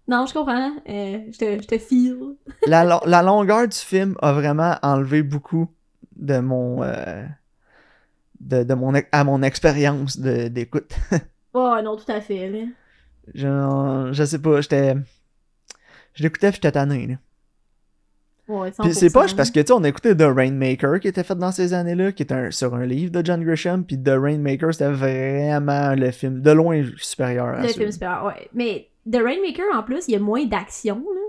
[0.07, 0.71] Non, je comprends.
[0.89, 2.35] Euh, je, te, je te feel.
[2.65, 5.67] la, la longueur du film a vraiment enlevé beaucoup
[6.15, 6.83] de mon.
[6.83, 7.23] Euh,
[8.39, 10.95] de, de mon, à mon expérience d'écoute.
[11.53, 12.49] oh non, tout à fait.
[12.49, 12.59] Là.
[13.33, 14.95] Je, je sais pas, j'étais.
[16.13, 17.07] Je l'écoutais, j'étais tanné.
[17.07, 17.15] Là.
[18.47, 21.23] Ouais, Puis c'est pas parce que tu sais, on a écouté The Rainmaker qui était
[21.23, 24.73] fait dans ces années-là, qui était sur un livre de John Grisham, puis The Rainmaker
[24.73, 28.49] c'était vraiment le film de loin supérieur à Le film supérieur, ouais.
[28.53, 31.21] Mais The Rainmaker en plus, il y a moins d'action, là.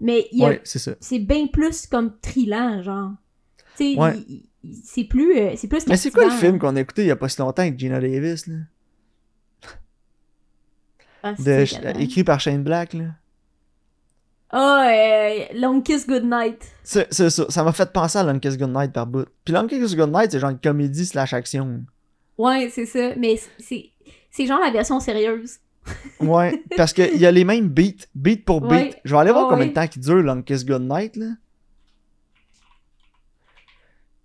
[0.00, 0.48] Mais il y a...
[0.48, 3.10] ouais, c'est bien plus comme trillant, genre.
[3.76, 4.14] Tu sais, ouais
[4.84, 7.10] c'est plus euh, c'est plus mais c'est quoi le film qu'on a écouté il y
[7.10, 8.56] a pas si longtemps avec Gina Davis là?
[11.24, 11.34] Ah,
[12.00, 13.04] écrit par Shane Black là.
[14.52, 16.68] Oh Long Kiss Goodnight.
[16.82, 19.26] C'est ça ça m'a fait penser à Long Kiss Goodnight par bout.
[19.44, 21.84] Puis Long Kiss Goodnight c'est genre une comédie slash action.
[22.38, 23.14] Ouais c'est ça.
[23.16, 23.90] Mais c'est
[24.30, 25.58] c'est genre la version sérieuse.
[26.20, 28.06] Ouais parce qu'il y a les mêmes beats.
[28.14, 28.96] Beat pour beat.
[29.04, 31.26] Je vais aller voir combien de temps qui dure Long Kiss Goodnight là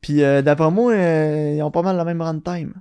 [0.08, 2.76] puis euh, d'après moi, euh, ils ont pas mal la même runtime.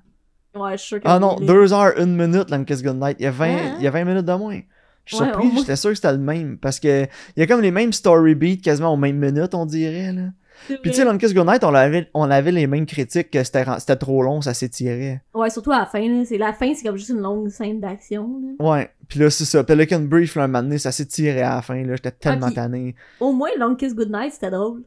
[0.54, 1.08] Ouais, je suis sûr que.
[1.08, 3.16] Ah non, 2 heures, 1 minute, Kiss Good Night.
[3.18, 4.60] Il y a 20, il y a 20 minutes de moins.
[5.04, 6.56] Je suis surpris, j'étais sûr que c'était le même.
[6.56, 9.66] Parce que il y a comme les mêmes story beats quasiment aux mêmes minutes, on
[9.66, 10.12] dirait.
[10.12, 10.22] Là.
[10.68, 14.22] Puis tu sais, Longest Goodnight, on avait, on avait les mêmes critiques que c'était trop
[14.22, 15.20] long, ça s'étirait.
[15.34, 16.00] Ouais, surtout à la fin.
[16.00, 16.24] Là.
[16.38, 18.40] La fin, c'est comme juste une longue scène d'action.
[18.60, 19.64] Ouais, puis là, c'est ça.
[19.64, 21.84] Pelican Brief, là, un moment donné, ça s'étirait à la fin.
[21.84, 22.94] J'étais tellement tanné.
[23.18, 24.82] Au moins, Longest Goodnight, c'était drôle.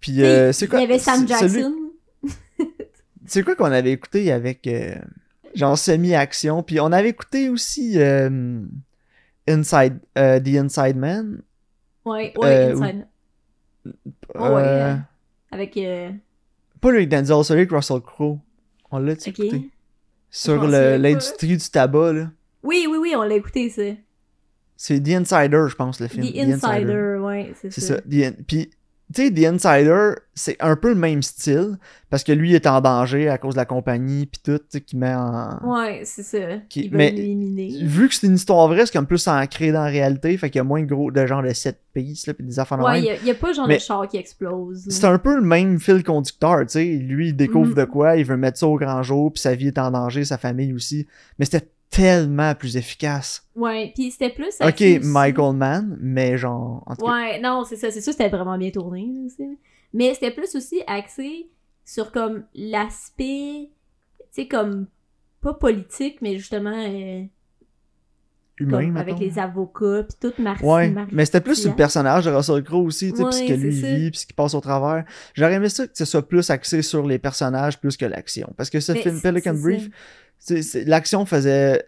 [0.00, 1.74] Puis euh, c'est quoi Il y avait Sam Jackson.
[3.26, 4.66] c'est quoi qu'on avait écouté avec.
[4.66, 4.94] Euh,
[5.54, 6.62] genre semi-action?
[6.62, 8.60] Puis on avait écouté aussi euh,
[9.48, 11.42] Inside, The Inside Man.
[12.04, 13.06] Ouais, ouais, Inside.
[14.34, 14.96] Oh, ouais,
[15.50, 15.78] avec.
[16.80, 18.38] Pas le Denzel, celui avec Russell Crowe.
[18.90, 19.70] On l'a écouté?
[20.30, 22.30] Sur l'industrie du tabac, là.
[22.62, 23.82] Oui, oui, oui, on l'a écouté, ça.
[24.76, 26.24] C'est The Insider, je pense, le film.
[26.24, 27.18] The, Insider, Insider.
[27.20, 27.80] ouais, c'est ça.
[27.80, 28.32] C'est ça.
[28.46, 28.70] Puis
[29.14, 31.78] tu sais, The Insider, c'est un peu le même style,
[32.10, 34.80] parce que lui est en danger à cause de la compagnie, puis tout, tu sais,
[34.82, 35.58] qui met en...
[35.64, 36.58] Ouais, c'est ça.
[36.68, 36.90] Qui...
[36.92, 37.12] Mais
[37.82, 40.58] vu que c'est une histoire vraie, c'est comme plus ancré dans la réalité, fait qu'il
[40.58, 43.26] y a moins gros de genre de 7 pistes, là, puis des affaires Ouais, il
[43.26, 44.84] y, a pas genre de char qui explose.
[44.88, 46.84] C'est un peu le même fil conducteur, tu sais.
[46.84, 47.76] Lui, il découvre mm-hmm.
[47.76, 50.24] de quoi, il veut mettre ça au grand jour, puis sa vie est en danger,
[50.26, 51.06] sa famille aussi.
[51.38, 53.46] Mais c'était tellement plus efficace.
[53.54, 54.54] Ouais, puis c'était plus.
[54.60, 56.84] Ok, Michael Mann, mais genre.
[57.00, 59.06] ouais, non, c'est ça, c'est sûr, c'était vraiment bien tourné.
[59.26, 59.58] Aussi.
[59.92, 61.50] Mais c'était plus aussi axé
[61.84, 63.70] sur comme l'aspect,
[64.18, 64.86] tu sais, comme
[65.40, 66.74] pas politique, mais justement.
[66.76, 67.24] Euh,
[68.60, 70.64] Humain, avec les avocats, puis toute Marcy.
[70.64, 73.52] Ouais, mais c'était plus le personnage de Russell Crowe aussi, tu sais, puis ce que
[73.52, 75.04] lui vit, puis ce qui passe au travers.
[75.34, 78.52] J'aurais aimé ça que ce soit plus axé sur les personnages plus que l'action.
[78.56, 79.88] Parce que ce film Pelican Brief,
[80.86, 81.82] l'action faisait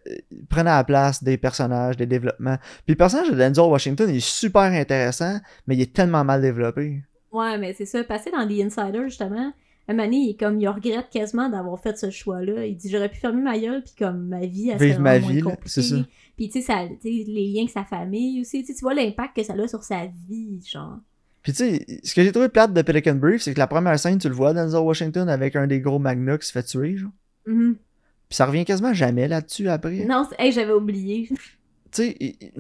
[0.49, 2.59] prenait la place des personnages, des développements.
[2.85, 6.41] Puis le personnage de Denzel Washington il est super intéressant, mais il est tellement mal
[6.41, 7.03] développé.
[7.33, 8.03] Ouais, mais c'est ça.
[8.03, 9.53] Passer dans The Insider, justement,
[9.90, 12.66] un moment il, comme, il regrette quasiment d'avoir fait ce choix-là.
[12.66, 15.42] Il dit J'aurais pu fermer ma gueule, puis comme ma vie, elle Vivre ma vie,
[15.66, 15.96] c'est ça.
[16.37, 18.64] Puis tu sais, les liens avec sa famille aussi.
[18.64, 20.98] Tu vois l'impact que ça a sur sa vie, genre.
[21.42, 23.98] Puis tu sais, ce que j'ai trouvé plate de Pelican Brief, c'est que la première
[23.98, 26.96] scène, tu le vois, Denzel Washington avec un des gros magnats qui se fait tuer,
[26.96, 27.12] genre.
[27.46, 27.72] Mm
[28.31, 30.05] puis ça revient quasiment jamais là-dessus après.
[30.05, 31.29] Non, hey, j'avais oublié.
[31.92, 32.53] Tu sais,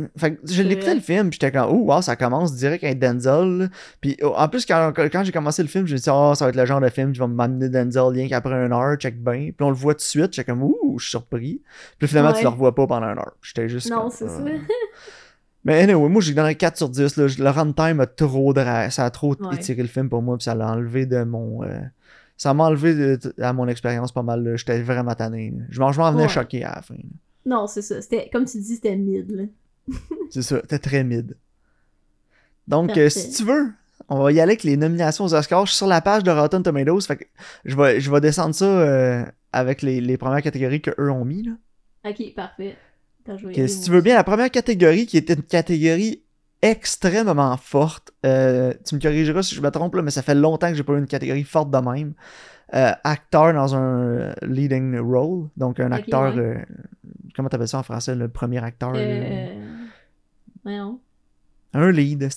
[0.44, 3.70] je l'écoutais le film, puis j'étais comme, oh, wow, ça commence direct avec Denzel.
[4.00, 6.44] Puis oh, en plus, quand, quand j'ai commencé le film, je me dit, oh, ça
[6.44, 9.22] va être le genre de film qui va m'amener Denzel rien qu'après une heure, check
[9.22, 9.50] bien.
[9.56, 11.62] Puis on le voit tout de suite, j'étais comme, ouh, je suis surpris.
[11.98, 13.34] Puis finalement, tu le revois pas pendant une heure.
[13.42, 13.90] J'étais juste.
[13.90, 14.40] Non, c'est ça.
[15.64, 17.16] Mais anyway, moi j'ai donné 4 sur 10.
[17.16, 17.26] Là.
[17.38, 20.72] Le runtime a trop ça a trop étiré le film pour moi, puis ça l'a
[20.72, 21.62] enlevé de mon.
[21.62, 21.80] Euh,
[22.36, 24.54] ça m'a enlevé à mon expérience pas mal.
[24.56, 25.52] J'étais vraiment tanné.
[25.68, 26.94] Je m'en venais choqué à la fin.
[27.46, 28.00] Non, c'est ça.
[28.02, 29.50] C'était, comme tu dis, c'était mid.
[30.30, 31.36] c'est ça, c'était très mid.
[32.68, 33.72] Donc, euh, si tu veux,
[34.08, 35.66] on va y aller avec les nominations aux Oscars.
[35.66, 37.00] Je suis sur la page de Rotten Tomatoes.
[37.02, 37.24] Fait que
[37.64, 41.44] je vais, je vais descendre ça euh, avec les, les, premières catégories qu'eux ont mis.
[41.44, 41.52] Là.
[42.04, 42.76] Ok, parfait.
[43.68, 46.22] si tu veux bien, la première catégorie qui était une catégorie
[46.62, 48.12] extrêmement forte.
[48.26, 50.82] Euh, tu me corrigeras si je me trompe, là, mais ça fait longtemps que j'ai
[50.82, 52.14] pas eu une catégorie forte de même.
[52.74, 56.34] Euh, acteur dans un leading role, donc un acteur.
[57.34, 58.92] Comment t'appelles ça en français, le premier acteur
[61.72, 62.28] Un lead,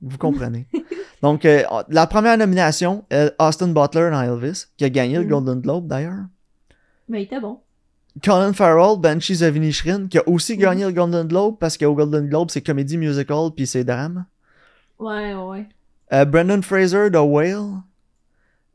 [0.00, 0.66] vous comprenez.
[1.22, 3.04] donc, la première nomination,
[3.38, 5.28] Austin Butler dans Elvis, qui a gagné le mm.
[5.28, 6.24] Golden Globe d'ailleurs.
[7.08, 7.60] Mais il était bon.
[8.22, 12.28] Colin Farrell, Banshees of Inisherin, qui a aussi gagné le Golden Globe parce qu'au Golden
[12.28, 14.26] Globe, c'est comédie musical puis c'est drame.
[14.98, 15.66] Ouais, ouais.
[16.12, 17.82] Euh, Brendan Fraser, The Whale.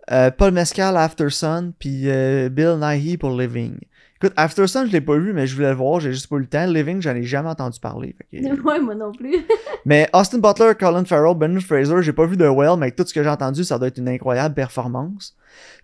[0.10, 3.78] Euh, Paul Mescal, After Sun, puis euh, Bill Nighy pour Living.
[4.22, 6.38] Écoute, After Sun, je l'ai pas vu, mais je voulais le voir, j'ai juste pas
[6.38, 6.66] eu le temps.
[6.66, 8.16] Living, j'en ai jamais entendu parler.
[8.32, 9.36] Ouais, moi non plus.
[9.86, 13.14] mais Austin Butler, Colin Farrell, Brendan Fraser, j'ai pas vu The Whale, mais tout ce
[13.14, 15.36] que j'ai entendu, ça doit être une incroyable performance.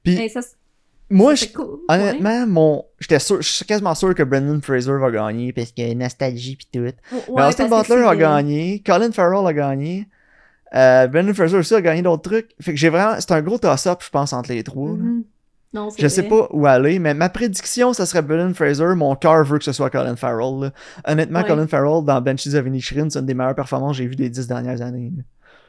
[0.04, 0.41] Puis, ça,
[1.10, 1.34] moi,
[1.89, 5.93] honnêtement, mon, j'étais sûr, je suis quasiment sûr que Brendan Fraser va gagner parce que
[5.93, 6.80] nostalgie pis tout.
[6.82, 10.08] mais Austin Butler a gagné, Colin Farrell a gagné,
[10.74, 12.50] euh, Brendan Fraser aussi a gagné d'autres trucs.
[12.60, 14.96] Fait que j'ai vraiment, c'est un gros toss-up, je pense, entre les trois.
[15.74, 18.94] Non, je sais pas où aller, mais ma prédiction, ça serait Brendan Fraser.
[18.96, 20.72] Mon cœur veut que ce soit Colin Farrell.
[21.06, 24.16] Honnêtement, Colin Farrell dans Benches of Inisherin, c'est une des meilleures performances que j'ai vues
[24.16, 25.12] des dix dernières années.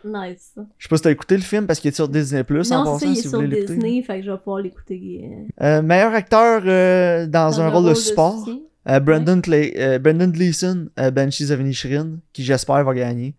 [0.05, 0.53] Nice.
[0.77, 2.85] Je sais pas si t'as écouté le film parce qu'il est sur Disney Plus en
[2.85, 5.25] passant, il est sur Disney, fait que je vais pouvoir l'écouter.
[5.25, 5.79] Euh.
[5.79, 8.47] Euh, meilleur acteur euh, dans, un, rôle, de support.
[8.85, 13.35] Brandon, Brandon Gleeson, Banshees of Inisherin, qui j'espère va gagner.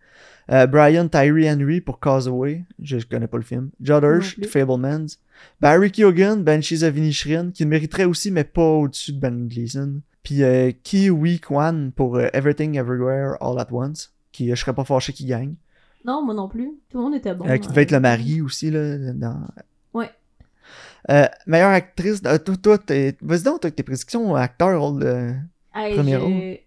[0.48, 3.70] Brian Tyree Henry pour Causeway, je connais pas le film.
[3.80, 5.06] Judd Hirsch, Fablemans.
[5.60, 10.00] Barry Keoghan, Banshees of Inisherin, qui le mériterait aussi, mais pas au-dessus de Brandon Gleeson.
[10.22, 10.42] Puis
[10.82, 15.28] Ki Wee Kwan pour Everything Everywhere All at Once, qui je serais pas fâché qu'il
[15.28, 15.54] gagne.
[16.06, 16.70] Non, moi non plus.
[16.88, 17.48] Tout le monde était bon.
[17.48, 18.96] Euh, qui devait être le mari aussi, là.
[19.12, 19.40] Dans...
[19.92, 20.10] Ouais.
[21.10, 22.22] Euh, meilleure actrice.
[22.24, 22.78] Euh, toi, toi
[23.20, 25.34] vas-y donc, toi, tes prédictions acteur, de
[25.72, 26.58] premier rôle.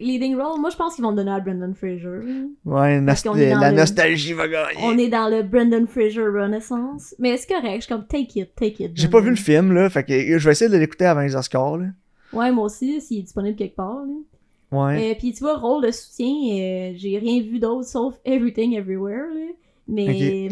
[0.00, 2.20] Leading role, moi je pense qu'ils vont donner à Brendan Fraser.
[2.64, 4.80] Ouais, la nostalgie va gagner.
[4.82, 7.14] On est dans le Brendan Fraser Renaissance.
[7.18, 8.92] Mais c'est correct, je suis comme take it, take it.
[8.94, 11.36] J'ai pas vu le film, là, fait que je vais essayer de l'écouter avant les
[11.36, 11.86] Oscars, là.
[12.32, 14.14] Ouais, moi aussi, s'il est disponible quelque part, là.
[14.72, 15.12] Ouais.
[15.12, 19.26] Euh, puis tu vois, rôle de soutien, euh, j'ai rien vu d'autre sauf Everything Everywhere,
[19.34, 19.52] là.
[19.88, 20.48] Mais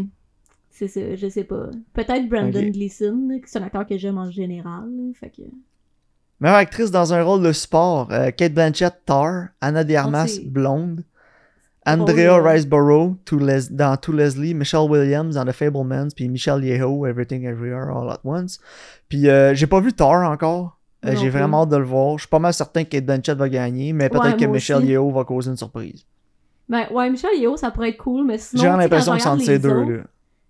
[0.71, 1.71] c'est ça, je sais pas.
[1.95, 5.43] Peut-être Brandon Gleeson, qui est un acteur que j'aime en général, fait que...
[6.45, 11.03] Meilleure actrice dans un rôle de sport, euh, Kate Blanchett, Tar, Anna de Armas, Blonde,
[11.87, 13.17] Andrea Riseborough
[13.71, 18.21] dans To Leslie, Michelle Williams dans The Fablemans, puis Michelle Yeoh, Everything Everywhere All at
[18.25, 18.61] Once.
[19.09, 20.79] Puis euh, j'ai pas vu Tar encore.
[21.07, 22.19] Euh, j'ai vraiment hâte de le voir.
[22.19, 25.11] Je suis pas mal certain que Kate Blanchett va gagner, mais peut-être que Michelle Yeoh
[25.13, 26.05] va causer une surprise.
[26.69, 28.61] Ben ouais, Michelle Yeoh, ça pourrait être cool, mais sinon.
[28.61, 30.03] J'ai l'impression que c'est entre ces deux, là.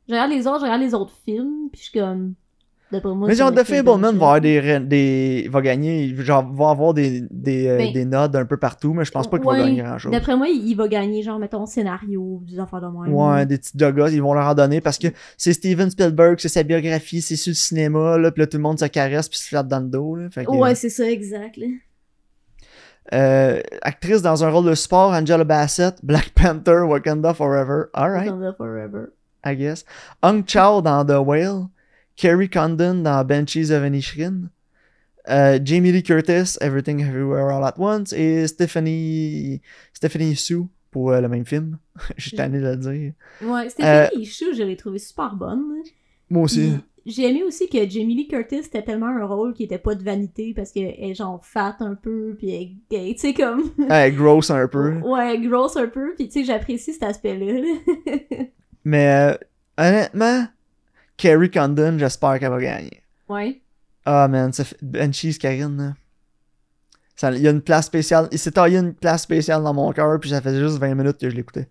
[0.08, 2.34] Je regarde les autres, je regarde les autres films, puis je suis comme
[3.26, 7.68] mais genre, The Fableman va, avoir des, des, va gagner, genre, va avoir des, des,
[7.68, 9.98] euh, ben, des notes un peu partout, mais je pense pas qu'il va gagner grand
[9.98, 10.12] chose.
[10.12, 13.06] D'après moi, il va gagner, genre, mettons, scénario, des affaires de moi.
[13.06, 16.48] Ouais, des petits doggos, ils vont leur en donner parce que c'est Steven Spielberg, c'est
[16.48, 19.38] sa biographie, c'est sur le cinéma, là, pis là, tout le monde se caresse puis
[19.38, 20.28] se flatte dans le dos, là.
[20.48, 21.58] ouais, c'est ça, exact,
[23.12, 27.84] Euh, actrice dans un rôle de sport, Angela Bassett, Black Panther, Wakanda Forever.
[27.92, 28.30] Alright.
[28.30, 29.12] Wakanda Forever.
[29.44, 29.84] I guess.
[30.22, 31.68] Hung Chao dans The Whale.
[32.16, 34.50] Kerry Condon dans Banshees of Inisherin,
[35.28, 39.60] euh, Jamie Lee Curtis, Everything Everywhere All at Once, et Stephanie,
[39.92, 41.78] Stephanie Sue pour euh, le même film.
[42.16, 43.12] Je suis tanné de le dire.
[43.42, 45.64] Ouais, Stephanie euh, Sue, je l'ai trouvé super bonne.
[46.30, 46.72] Moi aussi.
[47.06, 50.02] J'ai aimé aussi que Jamie Lee Curtis c'était tellement un rôle qui était pas de
[50.02, 53.62] vanité parce qu'elle est genre fat un peu puis elle est gay, tu sais comme.
[53.90, 54.94] Elle est grosse un peu.
[55.00, 57.60] Ouais, grosse un peu puis tu sais j'apprécie cet aspect-là.
[58.84, 59.38] Mais
[59.76, 60.46] honnêtement,
[61.16, 63.02] Kerry Condon, j'espère qu'elle va gagner.
[63.28, 63.60] Ouais.
[64.04, 64.76] Ah, man, ça fait...
[64.82, 65.94] Banshees, Karine,
[67.22, 68.28] Il y a une place spéciale.
[68.32, 71.18] Il s'est taillé une place spéciale dans mon cœur, puis ça fait juste 20 minutes
[71.18, 71.68] que je l'écoutais.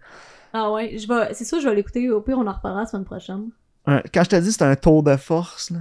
[0.53, 1.33] Ah ouais, je vais...
[1.33, 2.09] c'est sûr, je vais l'écouter.
[2.09, 3.49] Au pire, on en reparlera la semaine prochaine.
[3.85, 5.79] quand je te dis, c'est un tour de force, là.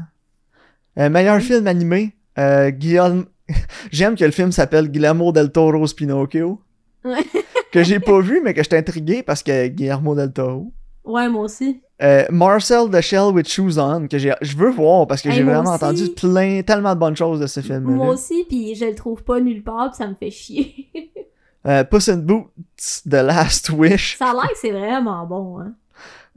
[0.98, 3.26] Euh, meilleur film animé, euh, Guillaume.
[3.90, 6.60] J'aime que le film s'appelle Guillermo del Toro's Pinocchio.
[7.04, 7.24] Ouais.
[7.72, 10.72] que j'ai pas vu, mais que j'étais intrigué parce que Guillermo del Toro.
[11.04, 11.80] Ouais, moi aussi.
[12.02, 15.70] Euh, Marcel the Shell with Shoes On, que je veux voir parce que j'ai vraiment
[15.70, 17.82] entendu plein, tellement de bonnes choses de ce film.
[17.82, 20.88] Moi aussi, puis je le trouve pas nulle part, puis ça me fait chier.
[21.66, 24.16] euh, Puss in Boots, The Last Wish.
[24.18, 25.74] Ça a l'air que c'est vraiment bon, hein.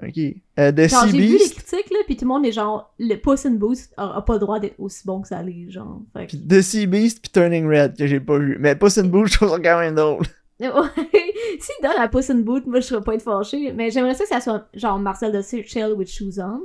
[0.04, 0.17] Ok.
[0.60, 1.12] Euh, The Sea Beast.
[1.12, 3.89] J'ai vu les critiques, là, puis tout le monde est genre, le Puss in Boots
[3.97, 6.01] a, pas le droit d'être aussi bon que ça l'est, genre.
[6.13, 8.58] Fait The Sea Beast, puis Turning Red, que j'ai pas vu.
[8.60, 10.25] Mais Puss in Boots, je trouve ça quand même drôle.
[10.60, 10.70] S'il
[11.84, 13.74] donne la Puss in Boot, moi je serais pas être fâchée.
[13.74, 16.62] Mais j'aimerais ça que ça soit genre Marcel de Shell with Shoes On.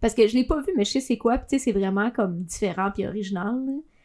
[0.00, 1.38] Parce que je l'ai pas vu, mais je sais c'est quoi.
[1.38, 3.56] Puis tu sais, c'est vraiment comme différent puis original.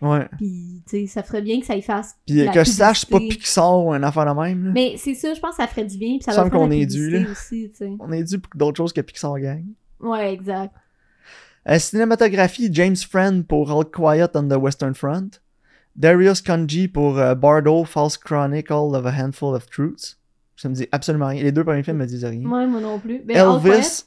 [0.01, 0.27] Ouais.
[0.37, 2.15] Puis tu sais, ça ferait bien que ça y fasse.
[2.25, 4.71] Puis que je sache, c'est pas Pixar ou un affaire de même.
[4.73, 6.17] Mais c'est ça, je pense que ça ferait du bien.
[6.17, 7.09] Puis ça va qu'on est dû.
[7.09, 7.29] Là.
[7.31, 9.67] Aussi, On est dû pour d'autres choses que Pixar gagne.
[9.99, 10.73] Ouais, exact.
[11.69, 15.39] Euh, cinématographie, James Friend pour All Quiet on the Western Front.
[15.95, 20.17] Darius Kanji pour euh, Bardo, False Chronicle of a Handful of Truths.
[20.55, 21.43] Ça me dit absolument rien.
[21.43, 22.39] Les deux premiers films me disent rien.
[22.41, 23.19] Moi, moi non plus.
[23.19, 24.05] Ben, Elvis.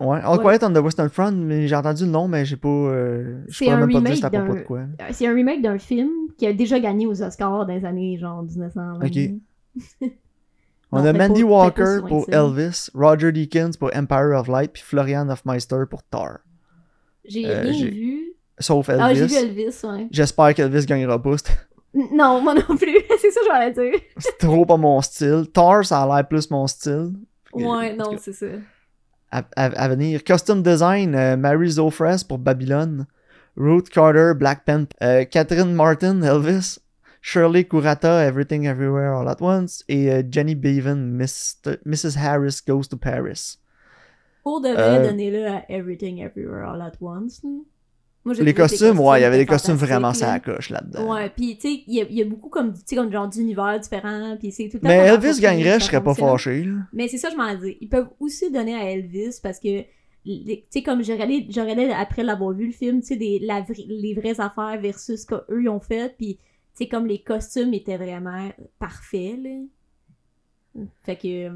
[0.00, 2.68] Ouais, All Quiet on the Western Front, mais j'ai entendu le nom, mais j'ai pas.
[2.68, 4.82] Euh, je pourrais même pas dire à propos de quoi.
[5.10, 8.44] C'est un remake d'un film qui a déjà gagné aux Oscars dans les années genre
[8.44, 9.00] 1920.
[9.04, 10.10] Ok.
[10.90, 15.82] On a Mandy Walker pour Elvis, Roger Deakins pour Empire of Light, puis Florian Meister
[15.90, 16.38] pour Tar.
[17.26, 18.27] J'ai euh, rien vu.
[18.60, 19.02] Sauf Elvis.
[19.02, 20.08] Ah, j'ai vu Elvis, ouais.
[20.10, 21.36] J'espère qu'Elvis gagnera pas.
[21.94, 22.98] Non, moi non plus.
[23.20, 24.00] c'est ça que j'allais dire.
[24.18, 25.46] c'est trop pas mon style.
[25.52, 27.12] Tar, ça a l'air plus mon style.
[27.52, 28.46] Ouais, non, c'est ça.
[29.30, 30.22] À, venir.
[30.24, 33.06] Costume design, euh, Mary Zofres pour Babylone.
[33.56, 34.94] Ruth Carter, Black Panther.
[35.02, 36.78] Euh, Catherine Martin, Elvis.
[37.20, 39.82] Shirley Kurata, Everything Everywhere All at Once.
[39.88, 42.16] Et euh, Jenny Bevan, Mrs.
[42.16, 43.58] Harris Goes to Paris.
[44.44, 47.42] Pour de vrai, donnez-le à Everything Everywhere All at Once
[48.32, 51.12] les costumes, ouais, il y avait des costumes vraiment ça coche là-dedans.
[51.12, 54.36] Ouais, puis tu sais, il y, a beaucoup comme, tu sais, comme genre d'univers différents,
[54.38, 56.68] puis c'est tout Mais Elvis gagnerait, je serais pas fâché.
[56.92, 57.76] Mais c'est ça, je m'en dis.
[57.80, 59.82] Ils peuvent aussi donner à Elvis parce que,
[60.24, 65.22] tu sais, comme j'aurais après l'avoir vu le film, tu sais, les vraies affaires versus
[65.22, 70.84] ce qu'eux ils ont fait, puis tu sais, comme les costumes étaient vraiment parfaits, là.
[71.02, 71.50] Fait que.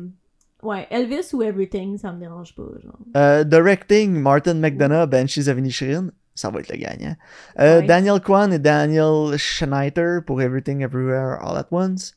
[0.63, 2.99] Ouais, Elvis ou Everything, ça me dérange pas, genre.
[3.17, 7.16] Euh, directing, Martin McDonough, Banshees of Inisherin ça va être le gagnant.
[7.59, 12.14] Euh, Daniel Kwan et Daniel Schneider pour Everything Everywhere All at Once.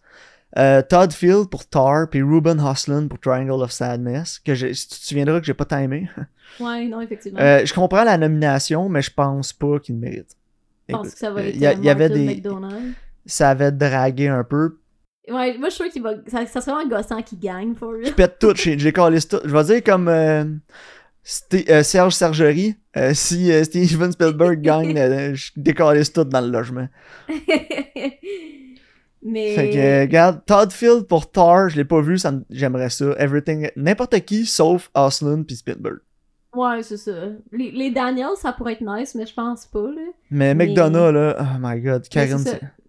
[0.57, 4.87] Euh, Todd Field pour Tar, puis Ruben Hoslin pour Triangle of Sadness, que je, tu
[4.87, 6.09] te souviendras que j'ai pas timé.
[6.61, 7.41] ouais, non, effectivement.
[7.41, 10.37] Euh, je comprends la nomination, mais je pense pas qu'il mérite.
[10.87, 12.25] Je pense que ça va être y, y avait des...
[12.25, 12.93] McDonald.
[13.25, 14.77] ça avait dragué un peu.
[15.27, 16.13] Ouais, moi je trouve qu'il va.
[16.27, 18.05] Ça, ça serait vraiment gossant qui gagne, pour lui.
[18.05, 19.39] Je pète tout, j'ai collé tout.
[19.43, 20.61] Je vais dire comme
[21.53, 24.95] euh, euh, Serge Sergerie, euh, si Steven Spielberg gagne,
[25.33, 26.87] je décalisse tout dans le logement.
[29.27, 29.55] Mais...
[29.55, 32.19] Fait que, regarde, Todd Field pour Thor, je l'ai pas vu,
[32.51, 33.15] j'aimerais ça.
[33.17, 35.97] Everything, n'importe qui sauf Oslund puis Spielberg.
[36.53, 37.11] Ouais, c'est ça.
[37.51, 40.11] Les, les, Daniels, ça pourrait être nice, mais je pense pas, là.
[40.29, 42.43] Mais, McDonough, là, oh my god, Karen.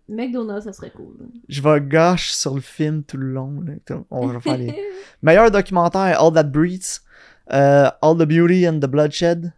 [0.09, 1.17] McDonough, ça serait cool.
[1.49, 3.61] Je vais gâche sur le film tout le long.
[3.61, 3.97] Là.
[4.11, 4.75] On va faire les.
[5.23, 7.01] Meilleur documentaire All That Breathes,
[7.51, 9.53] uh, All the Beauty and the Bloodshed,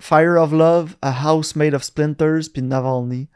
[0.00, 3.28] Fire of Love, A House Made of Splinters, puis Navalny.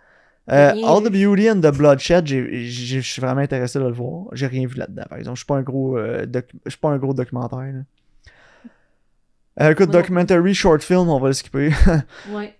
[0.50, 4.26] Euh, All the Beauty and the Bloodshed, je suis vraiment intéressé de le voir.
[4.32, 5.36] J'ai rien vu là-dedans, par exemple.
[5.36, 6.26] Je suis pas un gros, euh,
[6.66, 7.58] suis pas un gros documentaire.
[7.58, 7.82] Là.
[9.60, 11.70] Euh, écoute, documentary, short film, on va le skipper.
[12.30, 12.54] ouais.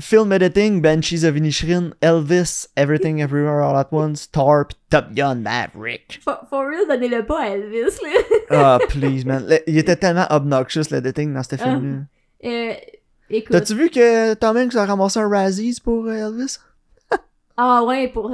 [0.00, 6.20] Film editing, Banshees of Inisherin, Elvis, Everything Everywhere All at Once, Tarp, Top Gun, Maverick.
[6.22, 8.38] For, for real, donnez-le pas à Elvis, là.
[8.50, 9.44] Ah, oh, please, man.
[9.66, 11.58] il était tellement obnoxious, l'editing, dans ce ah.
[11.58, 12.04] film-là.
[12.48, 12.74] Euh,
[13.28, 13.50] écoute.
[13.50, 16.58] T'as-tu vu que Tom Hanks a ramassé un Razzies pour euh, Elvis?
[17.56, 18.32] ah ouais, pour...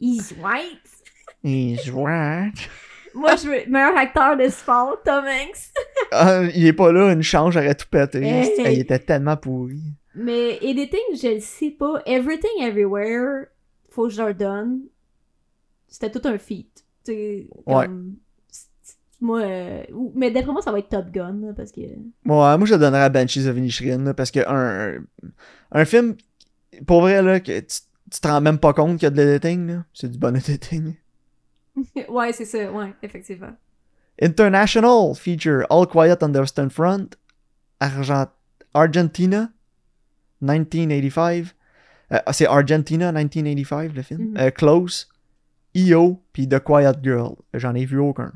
[0.00, 0.80] He's white.
[1.44, 2.68] He's white.
[3.14, 5.70] Moi, je veux meilleur acteur de sport, Tom Hanks.
[6.12, 8.20] ah, il est pas là, une chance, j'aurais tout pété.
[8.58, 9.82] il était tellement pourri.
[10.14, 12.02] Mais editing, je le sais pas.
[12.06, 13.46] Everything Everywhere,
[13.88, 14.82] faut que je leur donne.
[15.88, 16.84] C'était tout un feat.
[17.06, 17.14] Comme...
[17.66, 17.88] Ouais.
[19.20, 19.82] Moi, euh...
[20.14, 21.80] mais d'après moi, ça va être Top Gun, parce que...
[21.80, 25.04] Ouais, moi, je le donnerais à Banshees of Inisherin, parce que un,
[25.70, 26.16] un film,
[26.86, 29.22] pour vrai, là, que tu, tu te rends même pas compte qu'il y a de
[29.22, 30.94] l'editing, c'est du bon editing.
[32.08, 33.54] ouais, c'est ça, ouais, effectivement.
[34.20, 37.16] International feature All Quiet on the Western Front,
[37.80, 38.26] Argent
[38.74, 39.50] Argentina,
[40.42, 41.54] 1985.
[42.12, 44.20] Euh, c'est Argentina 1985 le film.
[44.20, 44.40] Mm -hmm.
[44.40, 45.08] euh, Close,
[45.74, 47.36] EO, puis The Quiet Girl.
[47.54, 48.32] J'en ai vu aucun.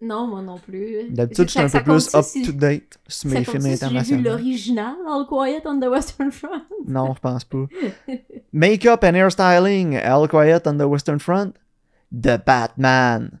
[0.00, 1.08] Non, moi non plus.
[1.10, 4.04] D'habitude, je suis un peu plus up-to-date sur mes films internationaux.
[4.04, 6.64] J'ai vu l'original, All Quiet on the Western Front?
[6.86, 7.66] non, je pense pas.
[8.52, 11.54] Make-up and hairstyling, All Quiet on the Western Front.
[12.12, 13.40] The Batman.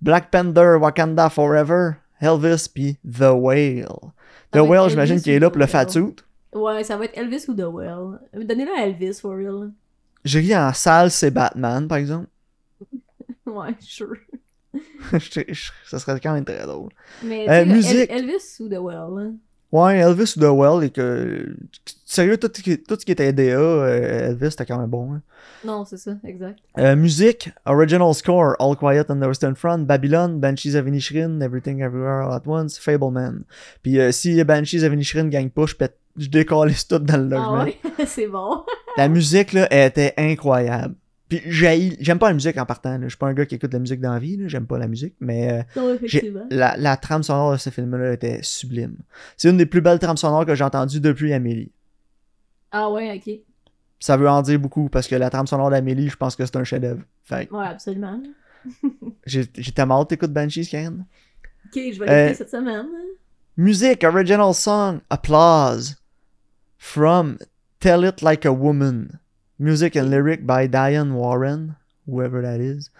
[0.00, 4.12] Black Panther, Wakanda Forever, Elvis, puis The Whale.
[4.52, 6.16] The Whale, j'imagine qu'il est là pour le fat suit.
[6.52, 8.20] Ouais, ça va être Elvis ou The Well.
[8.34, 9.72] Donnez-le à Elvis, for real.
[10.24, 12.28] J'ai ri en salle, c'est Batman, par exemple.
[13.46, 14.16] ouais, sure.
[15.86, 16.90] ça serait quand même très drôle.
[17.22, 18.10] Mais euh, musique.
[18.10, 19.34] Elvis ou The Well.
[19.72, 21.56] Ouais, Elvis ou The Well, et que.
[22.04, 25.14] Sérieux, tout, tout ce qui était DA, euh, Elvis, c'était quand même bon.
[25.14, 25.22] Hein.
[25.64, 26.58] Non, c'est ça, exact.
[26.78, 31.80] Euh, musique, Original Score, All Quiet on the Western Front, Babylon, Banshees of Inisherin, Everything
[31.80, 33.44] Everywhere All at Once, Fableman.
[33.82, 37.34] Puis euh, si Banshees of Inisherin gagne pas, je pète je décalisse tout dans le
[37.34, 37.58] ah logement.
[37.60, 38.62] Ah ouais, c'est bon.
[38.98, 40.94] la musique, là, elle était incroyable.
[41.32, 43.00] Puis j'aime pas la musique en partant.
[43.00, 44.38] Je suis pas un gars qui écoute la musique dans la vie.
[44.48, 45.14] J'aime pas la musique.
[45.18, 45.96] Mais euh,
[46.50, 48.96] la, la, trame sonore de ce film-là était sublime.
[49.38, 51.72] C'est une des plus belles trames sonores que j'ai entendues depuis Amélie.
[52.70, 53.34] Ah ouais, ok.
[53.98, 56.56] Ça veut en dire beaucoup parce que la trame sonore d'Amélie, je pense que c'est
[56.56, 57.02] un chef-d'œuvre.
[57.30, 58.20] Ouais, absolument.
[59.26, 61.06] j'ai tellement hâte d'écouter Banshees, Karen.
[61.66, 62.88] Ok, je vais l'écouter euh, cette semaine.
[63.56, 65.96] Musique, original song, applause.
[66.76, 67.38] From
[67.80, 69.18] Tell It Like a Woman.
[69.58, 72.90] Music and lyric by Diane Warren, whoever that is.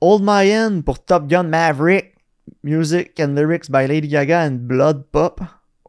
[0.00, 2.14] Old Mayan pour Top Gun Maverick.
[2.62, 5.40] Music and lyrics by Lady Gaga and Blood Pop.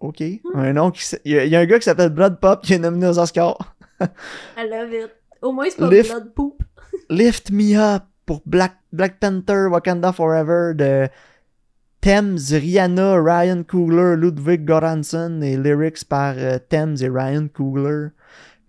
[0.02, 0.42] Ok.
[0.44, 0.60] Hmm.
[0.60, 1.04] Un nom qui.
[1.26, 3.58] Il y, a un gars qui s'appelle Blood Pop qui est nominé aux Oscars.
[4.02, 5.12] I love it.
[5.42, 6.64] Au moins, c'est pas Blood Poop.
[7.10, 11.08] Lift Me Up pour Black, Black Panther Wakanda Forever de
[12.02, 18.10] Thames, Rihanna, Ryan Coogler, Ludwig Göransson et lyrics par euh, Thames et Ryan Coogler.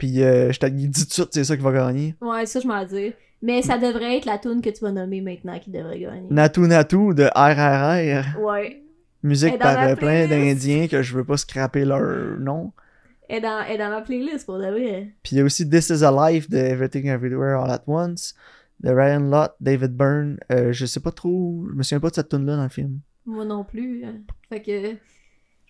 [0.01, 2.17] Puis euh, je te dis tout de suite, c'est ça qui va gagner.
[2.23, 3.13] Ouais, ça je m'en dis.
[3.43, 6.27] Mais ça devrait être la tune que tu vas nommer maintenant qui devrait gagner.
[6.31, 8.41] Natu Natu de RRR.
[8.41, 8.83] Ouais.
[9.23, 12.73] Musique par euh, plein d'Indiens que je veux pas scraper leur nom.
[13.29, 15.11] Est dans, est dans ma playlist pour de vrai.
[15.23, 18.35] Puis il y a aussi This Is a Life de Everything Everywhere All at Once
[18.81, 20.39] de Ryan Lott, David Byrne.
[20.49, 23.01] je sais pas trop, je me souviens pas de cette tune là dans le film.
[23.27, 24.03] Moi non plus.
[24.05, 24.23] Hein.
[24.49, 24.97] Fait que.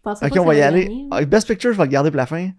[0.03, 1.07] Pensais ok, on va y aller.
[1.11, 2.51] Ah, Best Picture, je vais le garder pour la fin.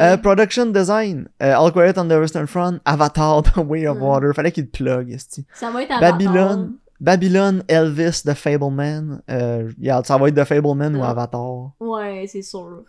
[0.00, 4.32] Euh, production Design, euh, All Quiet on the Western Front, Avatar, The Way of Water.
[4.34, 5.46] Fallait qu'il plug, ici.
[5.54, 6.12] Ça va être Avatar.
[6.12, 9.22] Babylon, Babylon, Elvis, The Fableman.
[9.30, 11.70] Euh, yeah, ça va être The Fableman ou Avatar.
[11.80, 12.82] Ouais, c'est sûr.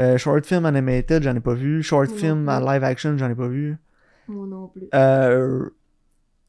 [0.00, 1.82] Euh, short film animated, j'en ai pas vu.
[1.82, 3.76] Short film live action, j'en ai pas vu.
[4.28, 4.88] Moi non plus.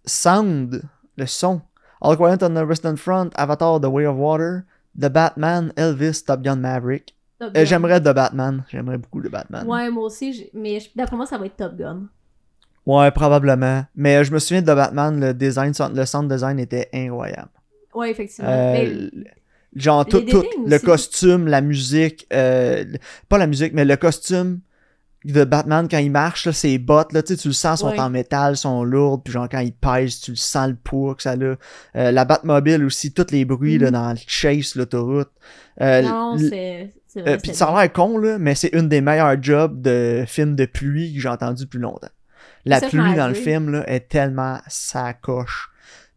[0.06, 0.82] sound,
[1.18, 1.62] le son.
[2.02, 4.64] All Quiet on the Western Front, Avatar, The Way of Water,
[4.98, 7.16] The Batman, Elvis, Top Gun Maverick.
[7.42, 8.64] Euh, j'aimerais The Batman.
[8.70, 9.66] J'aimerais beaucoup The Batman.
[9.68, 10.50] Ouais, moi aussi.
[10.54, 12.08] Mais d'après moi, ça va être Top Gun.
[12.86, 13.86] Ouais, probablement.
[13.96, 17.52] Mais je me souviens de Batman, le design, le sound design était incroyable.
[17.94, 18.50] Ouais, effectivement.
[18.52, 19.10] Euh,
[19.76, 20.44] genre, tout, tout.
[20.66, 22.28] Le costume, la musique.
[22.34, 22.86] Euh,
[23.28, 24.60] pas la musique, mais le costume
[25.26, 28.56] de Batman quand il marche, là, ses bottes, là, tu le sens, sont en métal,
[28.56, 31.36] sont lourdes, puis genre quand il pèse, tu le sens le poids que ça a.
[31.36, 31.58] Euh,
[32.12, 33.94] la Batmobile aussi, tous les bruits là, mm.
[33.94, 35.32] dans le chase, l'autoroute.
[35.82, 36.94] Euh, non, c'est.
[37.18, 40.56] Euh, puis ça a l'air con, là, mais c'est une des meilleurs jobs de film
[40.56, 42.10] de pluie que j'ai entendu depuis longtemps.
[42.66, 45.69] La pluie dans le film là, est tellement sacoche.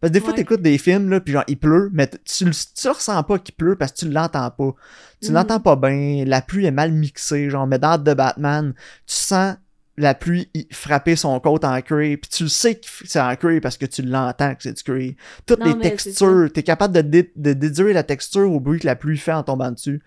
[0.02, 2.88] Parce que des fois, t'écoutes des films, là, puis genre, il pleut, mais tu, tu
[2.88, 4.74] ressens pas qu'il pleut parce que tu l'entends pas.
[5.22, 5.34] Tu mm.
[5.34, 8.74] l'entends pas bien, la pluie est mal mixée, genre, mais dans The Batman,
[9.06, 9.54] tu sens
[9.96, 13.60] la pluie frapper son côte en cuir, puis tu le sais que c'est en cuir
[13.62, 15.12] parce que tu l'entends que c'est du cuir.
[15.46, 19.18] Toutes les textures, t'es capable de, de déduire la texture au bruit que la pluie
[19.18, 20.02] fait en tombant dessus.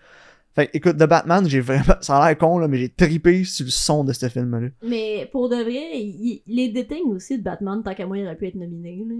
[0.54, 1.94] Fait écoute, The Batman, j'ai vraiment.
[2.02, 4.68] Ça a l'air con, là, mais j'ai tripé sur le son de ce film-là.
[4.82, 8.46] Mais pour de vrai, les détails aussi de Batman, tant qu'à moi, il aurait pu
[8.46, 9.02] être nominé.
[9.08, 9.14] Là.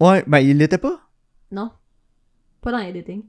[0.00, 1.00] Ouais, ben il l'était pas?
[1.52, 1.70] Non.
[2.60, 3.22] Pas dans editing.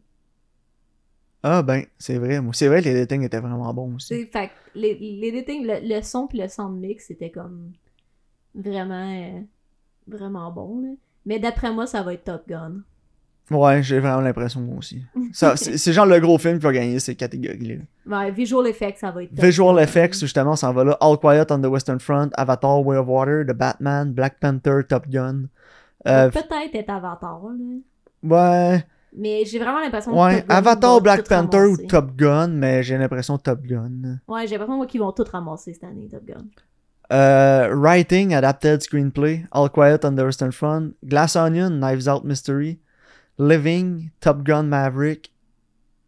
[1.43, 2.39] Ah ben, c'est vrai.
[2.53, 4.26] C'est vrai que l'editing était vraiment bon aussi.
[4.28, 7.72] Fait l'editing, le, le son puis le sound mix, c'était comme
[8.53, 9.41] vraiment euh,
[10.07, 10.82] vraiment bon.
[10.82, 10.89] Là.
[11.26, 12.82] Mais d'après moi, ça va être Top Gun.
[13.49, 15.03] Ouais, j'ai vraiment l'impression moi aussi.
[15.34, 17.84] c'est genre le gros film qui va gagner ces catégories-là.
[18.05, 19.34] Ouais, Visual Effects, ça va être.
[19.34, 20.97] Visual Effects, justement, ça va là.
[21.01, 25.07] All Quiet on the Western Front, Avatar, Way of Water, The Batman, Black Panther, Top
[25.09, 25.47] Gun.
[26.08, 27.54] Euh, peut-être être Avatar, là.
[28.24, 28.86] Ouais.
[29.14, 33.62] Mais j'ai vraiment l'impression ouais, Avatar, Black Panther ou Top Gun, mais j'ai l'impression Top
[33.62, 34.20] Gun.
[34.28, 36.45] Ouais, j'ai l'impression qu'ils vont tout ramasser cette année, Top Gun.
[37.12, 42.80] Euh, writing, Adapted Screenplay, All Quiet on the Western Front, Glass Onion, Knives Out Mystery,
[43.38, 45.34] Living, Top Gun Maverick,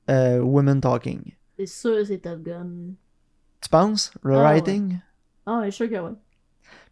[0.09, 1.33] euh, Women Talking.
[1.59, 2.93] C'est sûr c'est Top Gun.
[3.59, 4.13] Tu penses?
[4.23, 4.99] Le ah, writing?
[5.45, 6.11] Ah, ouais, sûr que oui.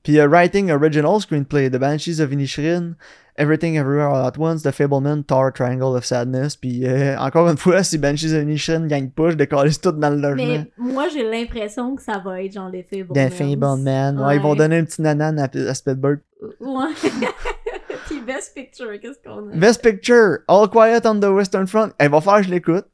[0.04, 2.96] Puis uh, Writing Original Screenplay, The Banshees of Inisherin,
[3.38, 6.56] Everything Everywhere All At Once, The Fableman, Thor, Triangle of Sadness.
[6.56, 10.10] Puis euh, encore une fois, si Banshees of Inisherin gagne pas, je décolle tout dans
[10.10, 10.46] le logement.
[10.46, 13.30] Mais moi, j'ai l'impression que ça va être genre les Fableman.
[13.30, 14.20] The Fableman.
[14.20, 14.36] Ouais.
[14.36, 16.20] ils vont donner un petit nanan à, à Spielberg.
[16.60, 16.86] Ouais.
[18.08, 19.56] Puis Best Picture, qu'est-ce qu'on a?
[19.56, 21.92] Best Picture, All Quiet on the Western Front.
[21.98, 22.86] Elle va faire, je l'écoute.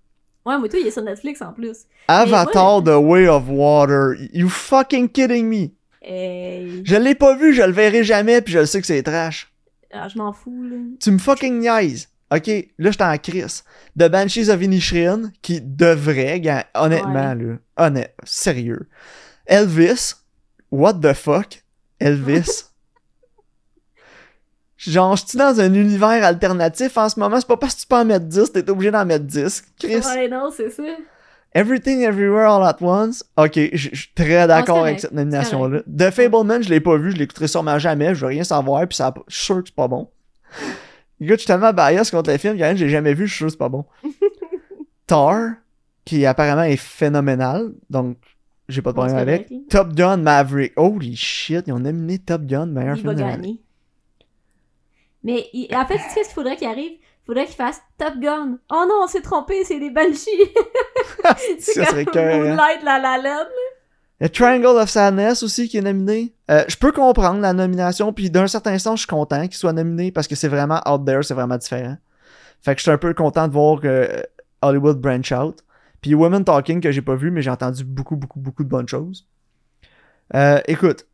[0.45, 1.85] Ouais, mais toi, il est sur Netflix en plus.
[2.07, 4.15] Avatar, The Way of Water.
[4.31, 5.71] You fucking kidding me?
[6.07, 9.51] Je l'ai pas vu, je le verrai jamais, puis je le sais que c'est trash.
[9.91, 10.77] Ah, je m'en fous, là.
[10.99, 12.09] Tu me fucking niaises.
[12.29, 12.47] Ok,
[12.77, 13.63] là, j'étais en crise.
[13.97, 16.41] The Banshees of Inisherin, qui devrait,
[16.75, 18.89] honnêtement, là, honnête, sérieux.
[19.45, 20.15] Elvis,
[20.71, 21.63] what the fuck?
[21.99, 22.65] Elvis.
[24.77, 27.87] Genre, je suis dans un univers alternatif en ce moment, c'est pas parce que tu
[27.87, 29.63] peux en mettre 10, t'es obligé d'en mettre 10.
[29.79, 29.95] Chris.
[29.95, 30.83] Ouais, non, c'est ça.
[31.57, 33.23] Everything Everywhere All At Once.
[33.35, 35.81] Ok, je suis très d'accord avec cette nomination-là.
[35.87, 38.95] The Fableman, je l'ai pas vu, je l'écouterai sûrement jamais, je veux rien savoir, puis
[38.95, 40.07] ça, je suis sûr que c'est pas bon.
[41.19, 43.47] Écoute, je suis tellement bias contre les films, que j'ai jamais vu, je suis sûr
[43.47, 43.85] que c'est pas bon.
[45.07, 45.53] Tar,
[46.05, 48.17] qui apparemment est phénoménal, donc
[48.69, 49.51] j'ai pas de problème avec.
[49.67, 50.73] Top Gun Maverick.
[50.75, 53.57] Holy shit, ils ont nominé Top Gun meilleur film.
[55.23, 56.99] Mais en fait, tu sais ce qu'il faudrait qu'il arrive?
[57.27, 58.57] Faudrait qu'il fasse Top Gun.
[58.71, 60.53] Oh non, on s'est trompé, c'est des Banshees.
[61.59, 62.39] c'est cœur.
[62.39, 63.47] Moonlight, la la la.
[64.19, 66.33] Il Triangle of Sadness aussi qui est nominé.
[66.49, 69.73] Euh, je peux comprendre la nomination, puis d'un certain sens, je suis content qu'il soit
[69.73, 71.97] nominé parce que c'est vraiment out there, c'est vraiment différent.
[72.61, 74.23] Fait que je suis un peu content de voir que
[74.63, 75.63] Hollywood branch out.
[76.01, 78.87] Puis Women Talking que j'ai pas vu, mais j'ai entendu beaucoup, beaucoup, beaucoup de bonnes
[78.87, 79.27] choses.
[80.33, 81.05] Euh, écoute,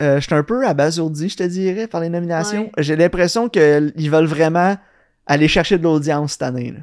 [0.00, 2.70] euh, je suis un peu abasourdi, je te dirais, par les nominations.
[2.78, 4.76] J'ai l'impression qu'ils veulent vraiment
[5.26, 6.72] aller chercher de l'audience cette année.
[6.72, 6.80] Là.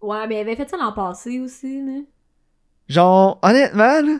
[0.00, 1.82] Ouais, mais il avait fait ça l'an passé aussi.
[1.82, 2.00] Là.
[2.88, 4.18] Genre, honnêtement, là,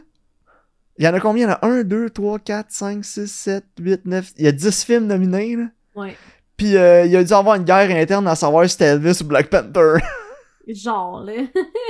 [0.99, 1.47] il y en a combien?
[1.47, 4.33] Il y en a 1, 2, 3, 4, 5, 6, 7, 8, 9.
[4.37, 5.57] Il y a 10 films nominés.
[5.57, 5.65] Là.
[5.95, 6.17] Ouais.
[6.57, 9.25] Puis euh, il a dû avoir une guerre interne à savoir si c'était Elvis ou
[9.25, 10.05] Black Panther.
[10.69, 11.45] Genre, là.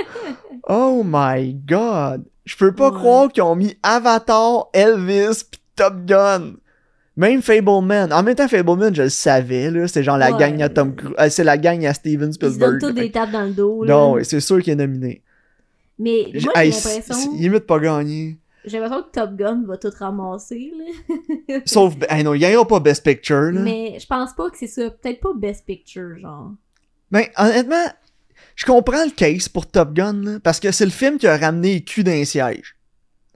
[0.69, 2.23] oh my god.
[2.45, 6.53] Je peux pas croire qu'ils ont mis Avatar, Elvis, pis Top Gun.
[7.19, 8.13] Même Fableman.
[8.13, 9.89] En même temps, Fableman, je le savais, là.
[9.89, 11.15] C'est genre la gang à Tom Cruise.
[11.19, 12.55] Euh, c'est la gang à Steven Spielberg.
[12.55, 13.93] Ils donnent tous des tapes dans le dos, là.
[13.93, 15.21] Non, c'est sûr qu'il est nominé.
[15.97, 17.35] Mais moi, j'ai l'impression...
[17.37, 18.37] Il pas gagner.
[18.63, 21.59] J'ai l'impression que Top Gun va tout ramasser, là.
[21.65, 21.95] Sauf...
[22.09, 23.59] Hey, non, il gagnera pas Best Picture, là.
[23.59, 24.89] Mais je pense pas que c'est ça.
[24.89, 26.53] Peut-être pas Best Picture, genre.
[27.11, 27.85] Ben, honnêtement,
[28.55, 31.35] je comprends le case pour Top Gun, là, parce que c'est le film qui a
[31.35, 32.77] ramené les culs d'un siège.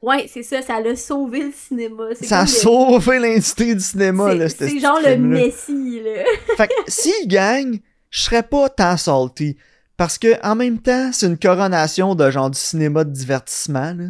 [0.04, 2.10] Ouais, c'est ça, ça a sauvé le cinéma.
[2.22, 4.50] Ça a sauvé l'industrie du cinéma, là.
[4.50, 6.26] C'est genre le messie, là.
[6.58, 7.80] fait que s'il gagne,
[8.10, 9.56] je serais pas tant salty.
[9.96, 14.10] Parce que, en même temps, c'est une coronation de genre du cinéma de divertissement, là.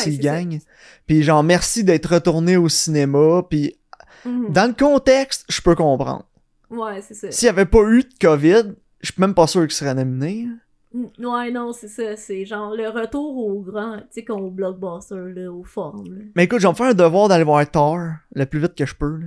[0.00, 0.60] s'il gagne.
[1.06, 3.42] Puis genre, merci d'être retourné au cinéma.
[3.50, 3.76] Puis
[4.24, 4.50] mhm.
[4.50, 6.24] dans le contexte, je peux comprendre.
[6.70, 7.30] Ouais, c'est ça.
[7.30, 8.72] S'il n'y avait pas eu de COVID,
[9.02, 10.46] je suis même pas sûr qu'il serait nominé.
[10.46, 10.58] Mm,
[10.94, 12.16] ouais, non, c'est ça.
[12.16, 16.30] C'est genre le retour au grand, tu sais, au blockbuster, là, aux formes.
[16.34, 17.98] Mais écoute, je vais me faire un devoir d'aller voir Thor
[18.34, 19.16] le plus vite que je peux.
[19.16, 19.26] Là.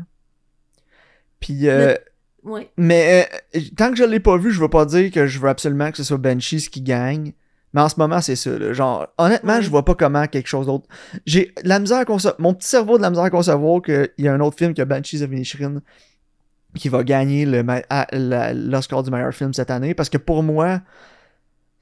[1.40, 1.96] Puis, euh,
[2.44, 2.70] ouais.
[2.78, 5.50] mais euh, tant que je l'ai pas vu, je veux pas dire que je veux
[5.50, 7.34] absolument que ce soit Banshees qui gagne.
[7.74, 8.58] Mais en ce moment, c'est ça.
[8.58, 8.74] Là.
[8.74, 10.88] Genre, honnêtement, je vois pas comment quelque chose d'autre.
[11.26, 12.40] J'ai la misère à concevoir.
[12.40, 14.82] Mon petit cerveau de la misère à concevoir qu'il y a un autre film que
[14.82, 15.82] Banshees of Inisherin
[16.76, 19.94] qui va gagner l'Oscar du meilleur film cette année.
[19.94, 20.82] Parce que pour moi,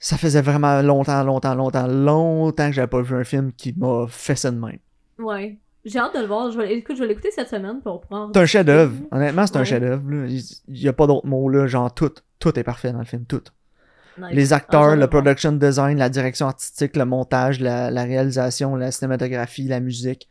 [0.06, 4.06] ça faisait vraiment longtemps, longtemps, longtemps, longtemps que j'avais pas vu un film qui m'a
[4.08, 4.78] fait ça de même.
[5.18, 5.58] Ouais.
[5.84, 6.52] J'ai hâte de le voir.
[6.52, 8.30] Je vais, écoute, je vais l'écouter cette semaine pour prendre.
[8.32, 8.94] C'est un chef-d'œuvre.
[9.12, 10.04] Honnêtement, c'est un chef-d'œuvre.
[10.28, 11.66] Il n'y a pas d'autres mots là.
[11.66, 12.12] Genre, tout.
[12.38, 13.26] Tout est parfait dans le film.
[13.26, 13.42] Tout.
[14.30, 19.68] Les acteurs, ah, le production design, la direction artistique, le montage, la, réalisation, la cinématographie,
[19.68, 20.30] la musique.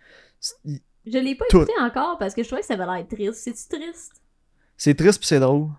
[1.05, 3.41] Je l'ai pas écouté encore parce que je trouvais que ça avait l'air triste.
[3.43, 4.13] C'est-tu triste?
[4.77, 5.71] C'est triste pis c'est drôle.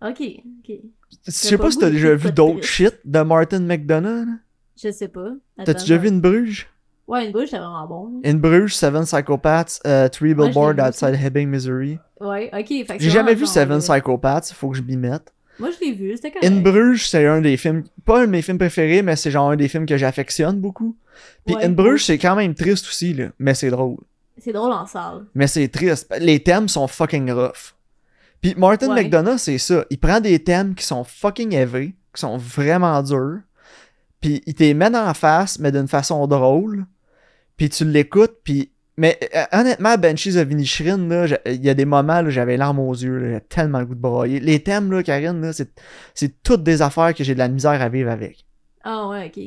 [0.00, 0.76] Ok, ok.
[1.26, 4.28] Je sais pas, si t'as déjà vu d'autres shit de Martin McDonough.
[4.80, 5.30] Je sais pas.
[5.64, 6.68] T'as-tu déjà vu une bruge?
[7.08, 8.20] Ouais, une bruge, c'est vraiment bon.
[8.22, 11.98] Une bruge, Seven Psychopaths, uh, Three Billboards Outside Hibbing, Missouri.
[12.20, 12.98] Ouais, ok.
[13.00, 15.32] J'ai jamais vu Seven Psychopaths, faut que je m'y mette.
[15.58, 18.30] Moi, je l'ai vu, c'était quand In Bruges, c'est un des films, pas un de
[18.30, 20.96] mes films préférés, mais c'est genre un des films que j'affectionne beaucoup.
[21.46, 23.96] Puis In Bruges, c'est quand même triste aussi, là, mais c'est drôle.
[24.36, 25.24] C'est drôle en salle.
[25.34, 26.14] Mais c'est triste.
[26.20, 27.74] Les thèmes sont fucking rough.
[28.40, 29.84] Puis Martin McDonough, c'est ça.
[29.90, 33.40] Il prend des thèmes qui sont fucking heavy, qui sont vraiment durs,
[34.20, 36.86] puis il t'es met en face, mais d'une façon drôle,
[37.56, 38.70] puis tu l'écoutes, puis...
[38.96, 42.80] Mais euh, honnêtement, Banshees of Inisherin, là, il y a des moments où j'avais l'arme
[42.80, 44.40] aux yeux, j'ai tellement le goût de broyer.
[44.40, 47.88] Les thèmes, là, Karine, là, c'est toutes des affaires que j'ai de la misère à
[47.88, 48.44] vivre avec.
[48.82, 49.40] Ah ouais, ok.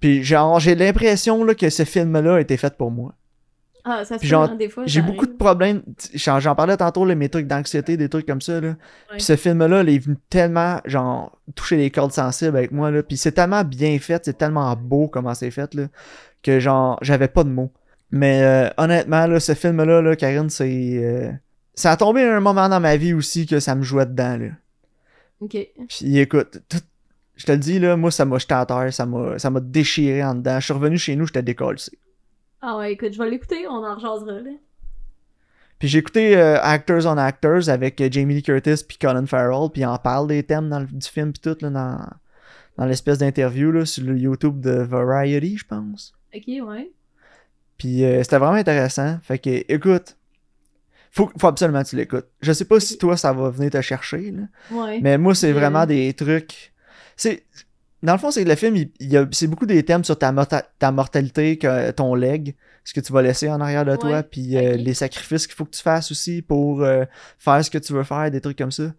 [0.00, 3.14] Puis genre, j'ai l'impression là, que ce film-là a été fait pour moi.
[3.84, 4.84] Ah, ça se hein, des fois.
[4.86, 5.82] J'ai beaucoup de problèmes.
[6.14, 8.60] J'en parlais tantôt, là, mes trucs d'anxiété, des trucs comme ça.
[8.60, 8.76] Là.
[9.12, 12.90] Puis ce film-là, il est venu tellement, genre, toucher les cordes sensibles avec moi.
[12.90, 13.02] Là.
[13.02, 15.88] Puis c'est tellement bien fait, c'est tellement beau comment c'est fait, là,
[16.42, 17.72] que genre, j'avais pas de mots.
[18.10, 20.98] Mais euh, honnêtement, là, ce film-là, là, Karine, c'est.
[21.02, 21.30] Euh,
[21.74, 24.36] ça a tombé à un moment dans ma vie aussi que ça me jouait dedans.
[24.36, 24.48] Là.
[25.40, 25.56] Ok.
[25.88, 26.60] Puis écoute,
[27.36, 30.34] je te le dis, là, moi, ça m'a jeté à terre, ça m'a déchiré en
[30.34, 30.58] dedans.
[30.58, 31.78] Je suis revenu chez nous, j'étais décollé.
[32.60, 34.50] Ah ouais, écoute, je vais l'écouter, on en rejasera, là.
[35.78, 39.70] Puis j'ai écouté euh, Actors on Actors avec euh, Jamie Lee Curtis puis Colin Farrell,
[39.72, 42.00] puis on parle des thèmes dans le, du film puis tout, là, dans,
[42.76, 46.14] dans l'espèce d'interview, là, sur le YouTube de Variety, je pense.
[46.34, 46.90] Ok, ouais.
[47.76, 49.18] Puis euh, c'était vraiment intéressant.
[49.22, 50.16] Fait que, écoute,
[51.12, 52.26] faut, faut absolument que tu l'écoutes.
[52.40, 54.42] Je sais pas si toi, ça va venir te chercher, là.
[54.72, 55.00] Ouais.
[55.00, 56.72] Mais moi, c'est vraiment des trucs...
[57.16, 57.44] C'est
[58.02, 60.32] dans le fond, c'est que le film, il, c'est beaucoup des thèmes sur ta,
[60.78, 64.56] ta mortalité, que, ton leg, ce que tu vas laisser en arrière de toi, puis
[64.56, 67.04] euh, les sacrifices qu'il faut que tu fasses aussi pour euh,
[67.38, 68.92] faire ce que tu veux faire, des trucs comme ça.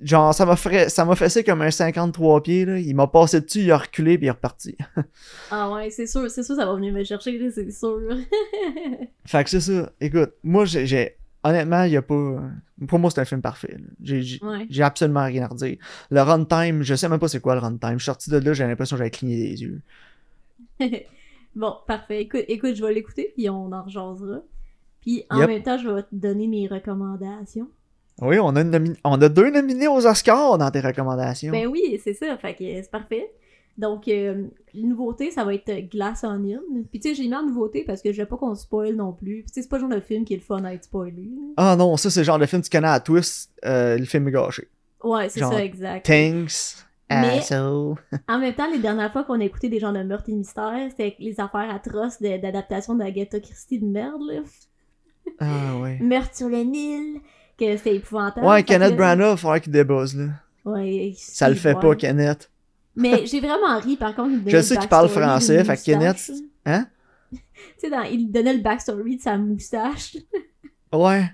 [0.00, 2.78] Genre, ça m'a fait, ça m'a fait comme un 53 pieds, là.
[2.78, 4.76] Il m'a passé dessus, il a reculé, puis il est reparti.
[5.50, 8.00] ah ouais, c'est sûr, c'est sûr, ça va venir me chercher, c'est sûr.
[9.26, 9.92] fait que c'est ça.
[10.00, 12.40] Écoute, moi, j'ai honnêtement, il y a pas.
[12.86, 13.76] Pour moi, c'est un film parfait.
[14.02, 15.76] J'ai absolument rien à redire.
[16.10, 17.92] Le runtime, je sais même pas c'est quoi le runtime.
[17.92, 19.80] Je suis sorti de là, j'ai l'impression que j'avais cligné les yeux.
[21.54, 22.22] bon, parfait.
[22.22, 24.40] Écoute, écoute je vais l'écouter, puis on en rejasera.
[25.00, 27.68] Puis en même temps, je vais te donner mes recommandations.
[28.20, 28.62] Oui, on a,
[29.04, 31.52] on a deux nominés aux Oscars dans tes recommandations.
[31.52, 32.36] Ben oui, c'est ça.
[32.36, 33.30] Fait que c'est parfait.
[33.80, 36.60] Donc, euh, nouveauté, ça va être Glass Onion.
[36.90, 39.12] Puis, tu sais, j'ai mis en nouveauté parce que je veux pas qu'on spoil non
[39.12, 39.42] plus.
[39.42, 40.84] Puis, tu sais, c'est pas le genre de film qui est le fun à être
[40.84, 41.30] spoilé.
[41.56, 44.28] Ah non, ça, c'est le genre de film, tu connais à twist, euh, le film
[44.28, 44.68] est gâché.
[45.02, 46.04] Ouais, c'est ça, exact.
[46.04, 46.84] Thanks.
[47.08, 47.40] Mais,
[48.28, 50.88] en même temps, les dernières fois qu'on a écouté des genres de meurtres et mystères,
[50.90, 54.42] c'était les affaires atroces d'adaptation d'Agatha Christie de merde, là.
[55.40, 55.98] Ah ouais.
[56.02, 57.20] Meurtre sur le Nil,
[57.58, 58.46] que c'était épouvantable.
[58.46, 60.26] Ouais, Kenneth Branagh, il faudrait qu'il débuzz, là.
[60.66, 61.14] Ouais.
[61.16, 62.50] Ça le fait pas, Kenneth.
[63.00, 64.36] Mais j'ai vraiment ri, par contre.
[64.46, 66.30] Je sais qu'il parle français, fait que Kenneth.
[66.66, 66.86] Hein?
[67.32, 67.38] tu
[67.78, 70.16] sais, il donnait le backstory de sa moustache.
[70.92, 71.24] ouais.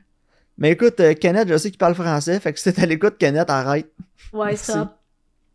[0.59, 3.19] Mais écoute, euh, Kenneth, je sais qu'il parle français, fait que si t'es à l'écoute,
[3.19, 3.93] Kenneth, arrête.
[4.33, 4.89] Ouais, stop.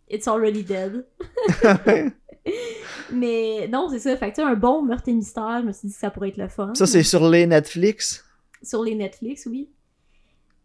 [0.09, 1.05] It's already dead.
[3.11, 4.17] Mais non, c'est ça.
[4.17, 6.29] Fait que tu un bon meurtre et mystère, je me suis dit que ça pourrait
[6.29, 6.73] être le fun.
[6.75, 8.23] Ça, c'est sur les Netflix?
[8.61, 9.69] Sur les Netflix, oui.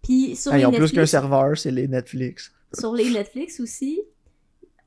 [0.03, 2.53] Puis sur ah, les Ils ont Netflix, plus qu'un serveur, c'est les Netflix.
[2.73, 4.01] Sur les Netflix aussi,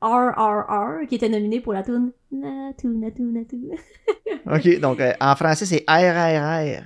[0.02, 3.70] RRR, qui était nominé pour la tune Natu, Natu, Natu.
[4.46, 6.84] ok, donc euh, en français, c'est RRR.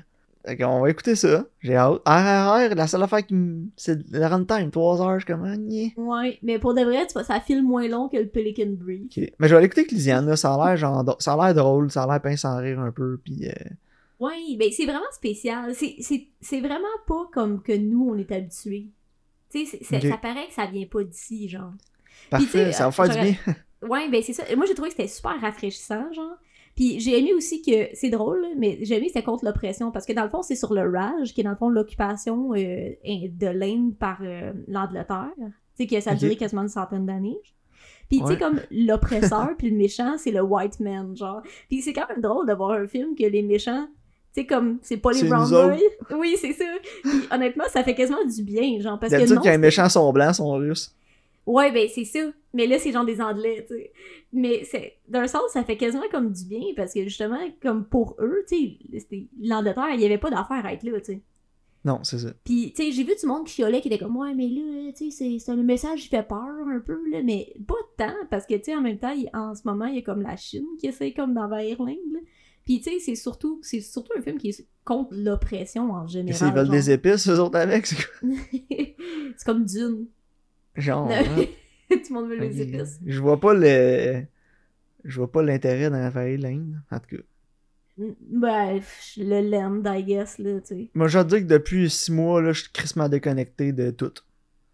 [0.67, 1.47] on va écouter ça.
[1.61, 2.03] J'ai hâte.
[2.05, 3.67] RRR, la seule affaire qui me.
[3.77, 5.45] C'est le runtime, 3 heures, je suis comme.
[5.97, 9.05] Ouais, mais pour de vrai, tu vois, ça file moins long que le Pelican Brief.
[9.17, 9.33] Ok.
[9.39, 10.37] Mais je vais l'écouter avec Lisiane, là.
[10.37, 11.17] Ça a l'air genre.
[11.21, 13.49] Ça a l'air drôle, ça a l'air pince sans rire un peu, puis.
[13.49, 13.53] Euh...
[14.19, 15.73] Ouais, ben c'est vraiment spécial.
[15.75, 18.89] C'est vraiment pas comme que nous, on est habitués.
[19.51, 21.75] Tu sais, ça paraît que ça vient pas d'ici, genre.
[22.31, 23.35] Parfait, ça va faire du bien.
[23.89, 24.45] ouais, ben c'est ça.
[24.57, 26.37] Moi, j'ai trouvé que c'était super rafraîchissant, genre.
[26.75, 30.07] Puis j'ai aimé aussi que, c'est drôle, mais j'ai aimé que c'était contre l'oppression, parce
[30.07, 32.91] que dans le fond, c'est sur le Raj, qui est dans le fond l'occupation euh,
[33.05, 35.31] de l'Inde par euh, l'Angleterre.
[35.37, 35.45] Tu
[35.77, 37.39] sais, que ça a duré quasiment une centaine d'années.
[38.09, 41.43] Puis tu sais, comme l'oppresseur, puis le méchant, c'est le white man, genre.
[41.69, 43.87] Puis c'est quand même drôle de voir un film que les méchants
[44.35, 45.77] tu sais, comme, c'est pas les brown boys.
[46.19, 46.65] Oui, c'est ça.
[47.05, 49.41] Puis honnêtement, ça fait quasiment du bien, genre, parce que non...
[49.41, 50.93] qu'il y a un méchant sont blancs, sont russes.
[51.47, 52.21] Ouais, ben c'est ça.
[52.55, 53.93] Mais là, c'est genre des Anglais, tu sais.
[54.33, 58.17] Mais c'est d'un sens, ça fait quasiment comme du bien parce que justement, comme pour
[58.19, 61.23] eux, tu sais, l'Angleterre, il n'y avait pas d'affaire à être là, tu sais.
[61.85, 62.33] Non, c'est ça.
[62.45, 64.91] Puis, tu sais, j'ai vu du monde qui chiolait qui était comme, ouais, mais là,
[64.97, 68.47] tu sais, c'est un message qui fait peur un peu, là, mais pas tant parce
[68.47, 70.65] que, tu sais, en même temps, en ce moment, il y a comme la Chine
[70.81, 72.23] qui essaie comme d'envahir l'Inde,
[72.65, 76.49] Puis, tu sais, c'est surtout, c'est surtout un film qui est contre l'oppression en général.
[76.49, 77.87] Ils veulent des épices, eux autres, avec.
[77.87, 78.07] c'est
[79.45, 80.07] comme Dune.
[80.77, 81.09] Genre.
[81.91, 83.01] Tout le monde veut les épices.
[83.05, 84.25] Je vois pas le.
[85.05, 87.23] Je vois pas l'intérêt dans la en tout cas.
[87.97, 90.91] Bref, le land, I guess, là, tu sais.
[90.95, 94.13] Moi, je veux dire que depuis six mois, là, je suis crissement déconnecté de tout.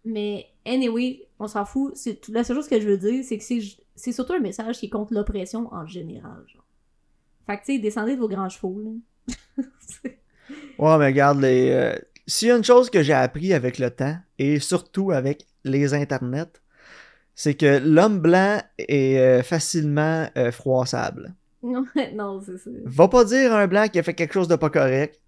[0.03, 1.93] Mais, anyway, on s'en fout.
[2.29, 3.43] La seule chose que je veux dire, c'est que
[3.95, 6.65] c'est surtout un message qui est contre l'oppression en général, genre.
[7.45, 8.91] Fait que, tu sais, descendez de vos grands chevaux, là.
[10.79, 11.69] ouais, mais regarde, les...
[11.71, 11.95] Euh,
[12.27, 15.93] s'il y a une chose que j'ai appris avec le temps, et surtout avec les
[15.93, 16.61] internets,
[17.35, 21.33] c'est que l'homme blanc est euh, facilement euh, froissable.
[21.63, 22.69] non, c'est ça.
[22.85, 25.19] Va pas dire à un blanc qui a fait quelque chose de pas correct.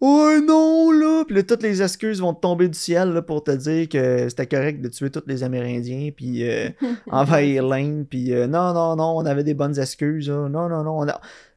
[0.00, 1.24] Oh non, là!
[1.26, 4.28] Puis là, toutes les excuses vont te tomber du ciel là, pour te dire que
[4.28, 6.70] c'était correct de tuer tous les Amérindiens, puis euh,
[7.10, 10.30] envahir l'Inde, puis non, non, non, on avait des bonnes excuses.
[10.30, 11.06] Non, non, non.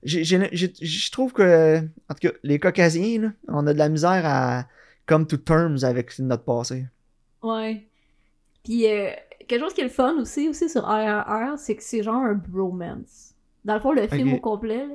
[0.04, 4.66] Je trouve que, en tout cas, les Caucasiens, on a de la misère à
[5.06, 6.86] come to terms avec notre passé.
[7.44, 7.88] Ouais.
[8.64, 9.10] Puis, euh,
[9.48, 12.36] quelque chose qui est le fun aussi, aussi sur RRR, c'est que c'est genre un
[12.36, 13.34] bromance.
[13.66, 14.88] Dans le fond, le film au complet,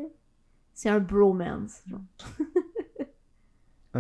[0.75, 1.83] c'est un bromance.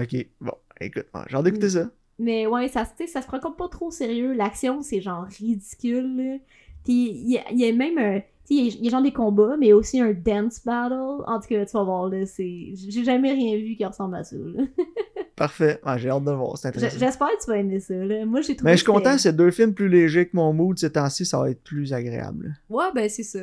[0.02, 1.90] ok, bon, écoute, j'ai hâte d'écouter ça.
[2.18, 4.32] Mais ouais, ça, ça se prend comme pas trop sérieux.
[4.32, 6.40] L'action, c'est genre ridicule.
[6.84, 8.20] Puis il y, a même un.
[8.48, 11.22] Il y, a genre des combats, mais aussi un dance battle.
[11.26, 12.72] En tout cas, tu vas voir, là, c'est.
[12.74, 14.62] J'ai jamais rien vu qui ressemble à ça, là.
[15.36, 15.78] Parfait.
[15.98, 16.56] j'ai hâte de voir.
[16.56, 16.98] C'est intéressant.
[16.98, 17.94] J'espère que tu vas aimer ça.
[17.94, 18.24] Là.
[18.24, 18.70] Moi, j'ai trouvé.
[18.70, 21.38] Mais je suis content, c'est deux films plus légers que mon mood ces temps-ci, ça
[21.38, 22.56] va être plus agréable.
[22.70, 23.40] Ouais, ben c'est ça.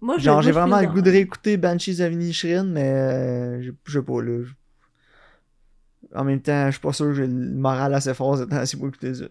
[0.00, 4.02] Moi, Genre, j'ai vraiment le goût de réécouter Banshees of Inisherin, mais euh, je sais
[4.02, 4.44] pas, là.
[6.14, 8.76] En même temps, je suis pas sûr que j'ai le moral assez fort ces temps-ci
[8.76, 9.24] pour écouter ça.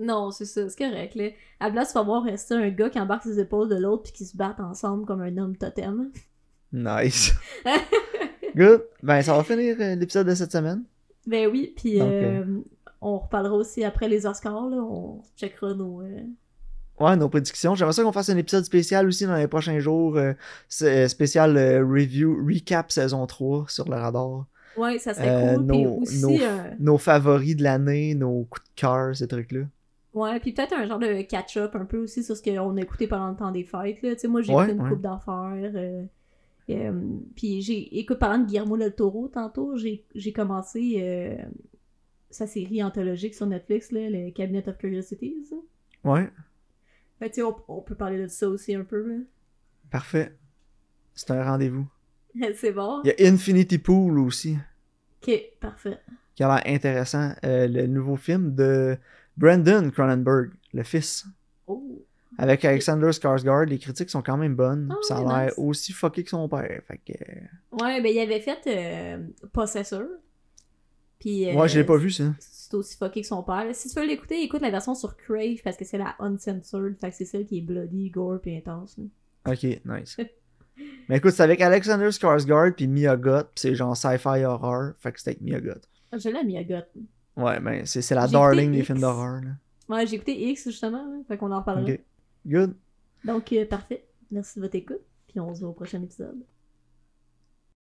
[0.00, 1.14] Non, c'est ça, c'est correct.
[1.16, 1.30] Là.
[1.58, 4.12] À place, tu vas voir rester un gars qui embarque ses épaules de l'autre puis
[4.12, 6.12] qui se battent ensemble comme un homme totem.
[6.72, 7.34] Nice.
[8.56, 8.84] Good.
[9.02, 10.84] Ben, ça va finir euh, l'épisode de cette semaine.
[11.26, 12.44] Ben oui, puis euh,
[13.00, 16.00] on reparlera aussi après les Oscars, là, on checkera nos...
[16.00, 16.22] Euh,
[17.00, 17.74] ouais, nos prédictions.
[17.74, 22.46] J'aimerais ça qu'on fasse un épisode spécial aussi dans les prochains jours, euh, spécial review,
[22.46, 24.46] recap saison 3 sur le radar.
[24.78, 25.64] Ouais, ça serait cool.
[25.64, 26.40] Nos, aussi,
[26.78, 29.62] nos, favoris de l'année, nos coups de cœur, ces trucs-là.
[30.14, 33.06] Ouais, puis peut-être un genre de catch-up un peu aussi sur ce qu'on a écouté
[33.06, 34.02] pendant le temps des fêtes.
[34.02, 34.14] Là.
[34.14, 35.72] Tu sais, moi, j'ai fait une coupe d'affaires.
[35.74, 36.92] Euh,
[37.34, 41.36] puis j'ai écoute parlant de Guillermo del Toro tantôt, j'ai commencé euh,
[42.30, 45.50] sa série anthologique sur Netflix, là, le Cabinet of Curiosities.
[46.04, 46.30] Ouais.
[47.20, 49.24] Ben, tu sais, on, peut parler de ça aussi un peu.
[49.90, 50.36] Parfait.
[51.14, 51.88] C'est un rendez-vous.
[52.54, 53.00] C'est bon.
[53.04, 54.56] Il y a Infinity Pool aussi.
[55.22, 55.98] Ok, parfait.
[56.34, 57.32] Qui a l'air intéressant.
[57.44, 58.96] Euh, le nouveau film de
[59.36, 61.26] Brandon Cronenberg, le fils.
[61.66, 62.04] Oh.
[62.38, 64.88] Avec Alexander Skarsgård, les critiques sont quand même bonnes.
[64.92, 66.82] Ah ça a l'air aussi fucké que son père.
[66.86, 67.12] Fait que...
[67.72, 69.18] Ouais, ben il avait fait euh,
[69.52, 70.04] Possessor.
[71.18, 72.32] Puis, euh, ouais, je l'ai pas vu ça.
[72.38, 73.66] C'est aussi fucké que son père.
[73.72, 76.96] Si tu veux l'écouter, écoute la version sur Crave parce que c'est la uncensored.
[77.00, 78.96] Fait que c'est celle qui est bloody, gore et intense.
[79.44, 80.16] Ok, nice.
[81.08, 84.92] Mais écoute, c'est avec Alexander Skarsgård puis Mia Goth, c'est genre sci-fi horror.
[84.98, 85.88] Fait que c'est avec Mia Goth.
[86.12, 86.62] Ah, je l'aime Mia.
[87.36, 89.40] Ouais, ben c'est la darling des films d'horreur.
[89.88, 91.96] Ouais, j'ai écouté X justement, fait qu'on en reparlera.
[92.46, 92.74] Good.
[93.24, 94.04] Donc, euh, parfait.
[94.30, 95.00] Merci de votre écoute.
[95.28, 96.42] Puis on se voit au prochain épisode.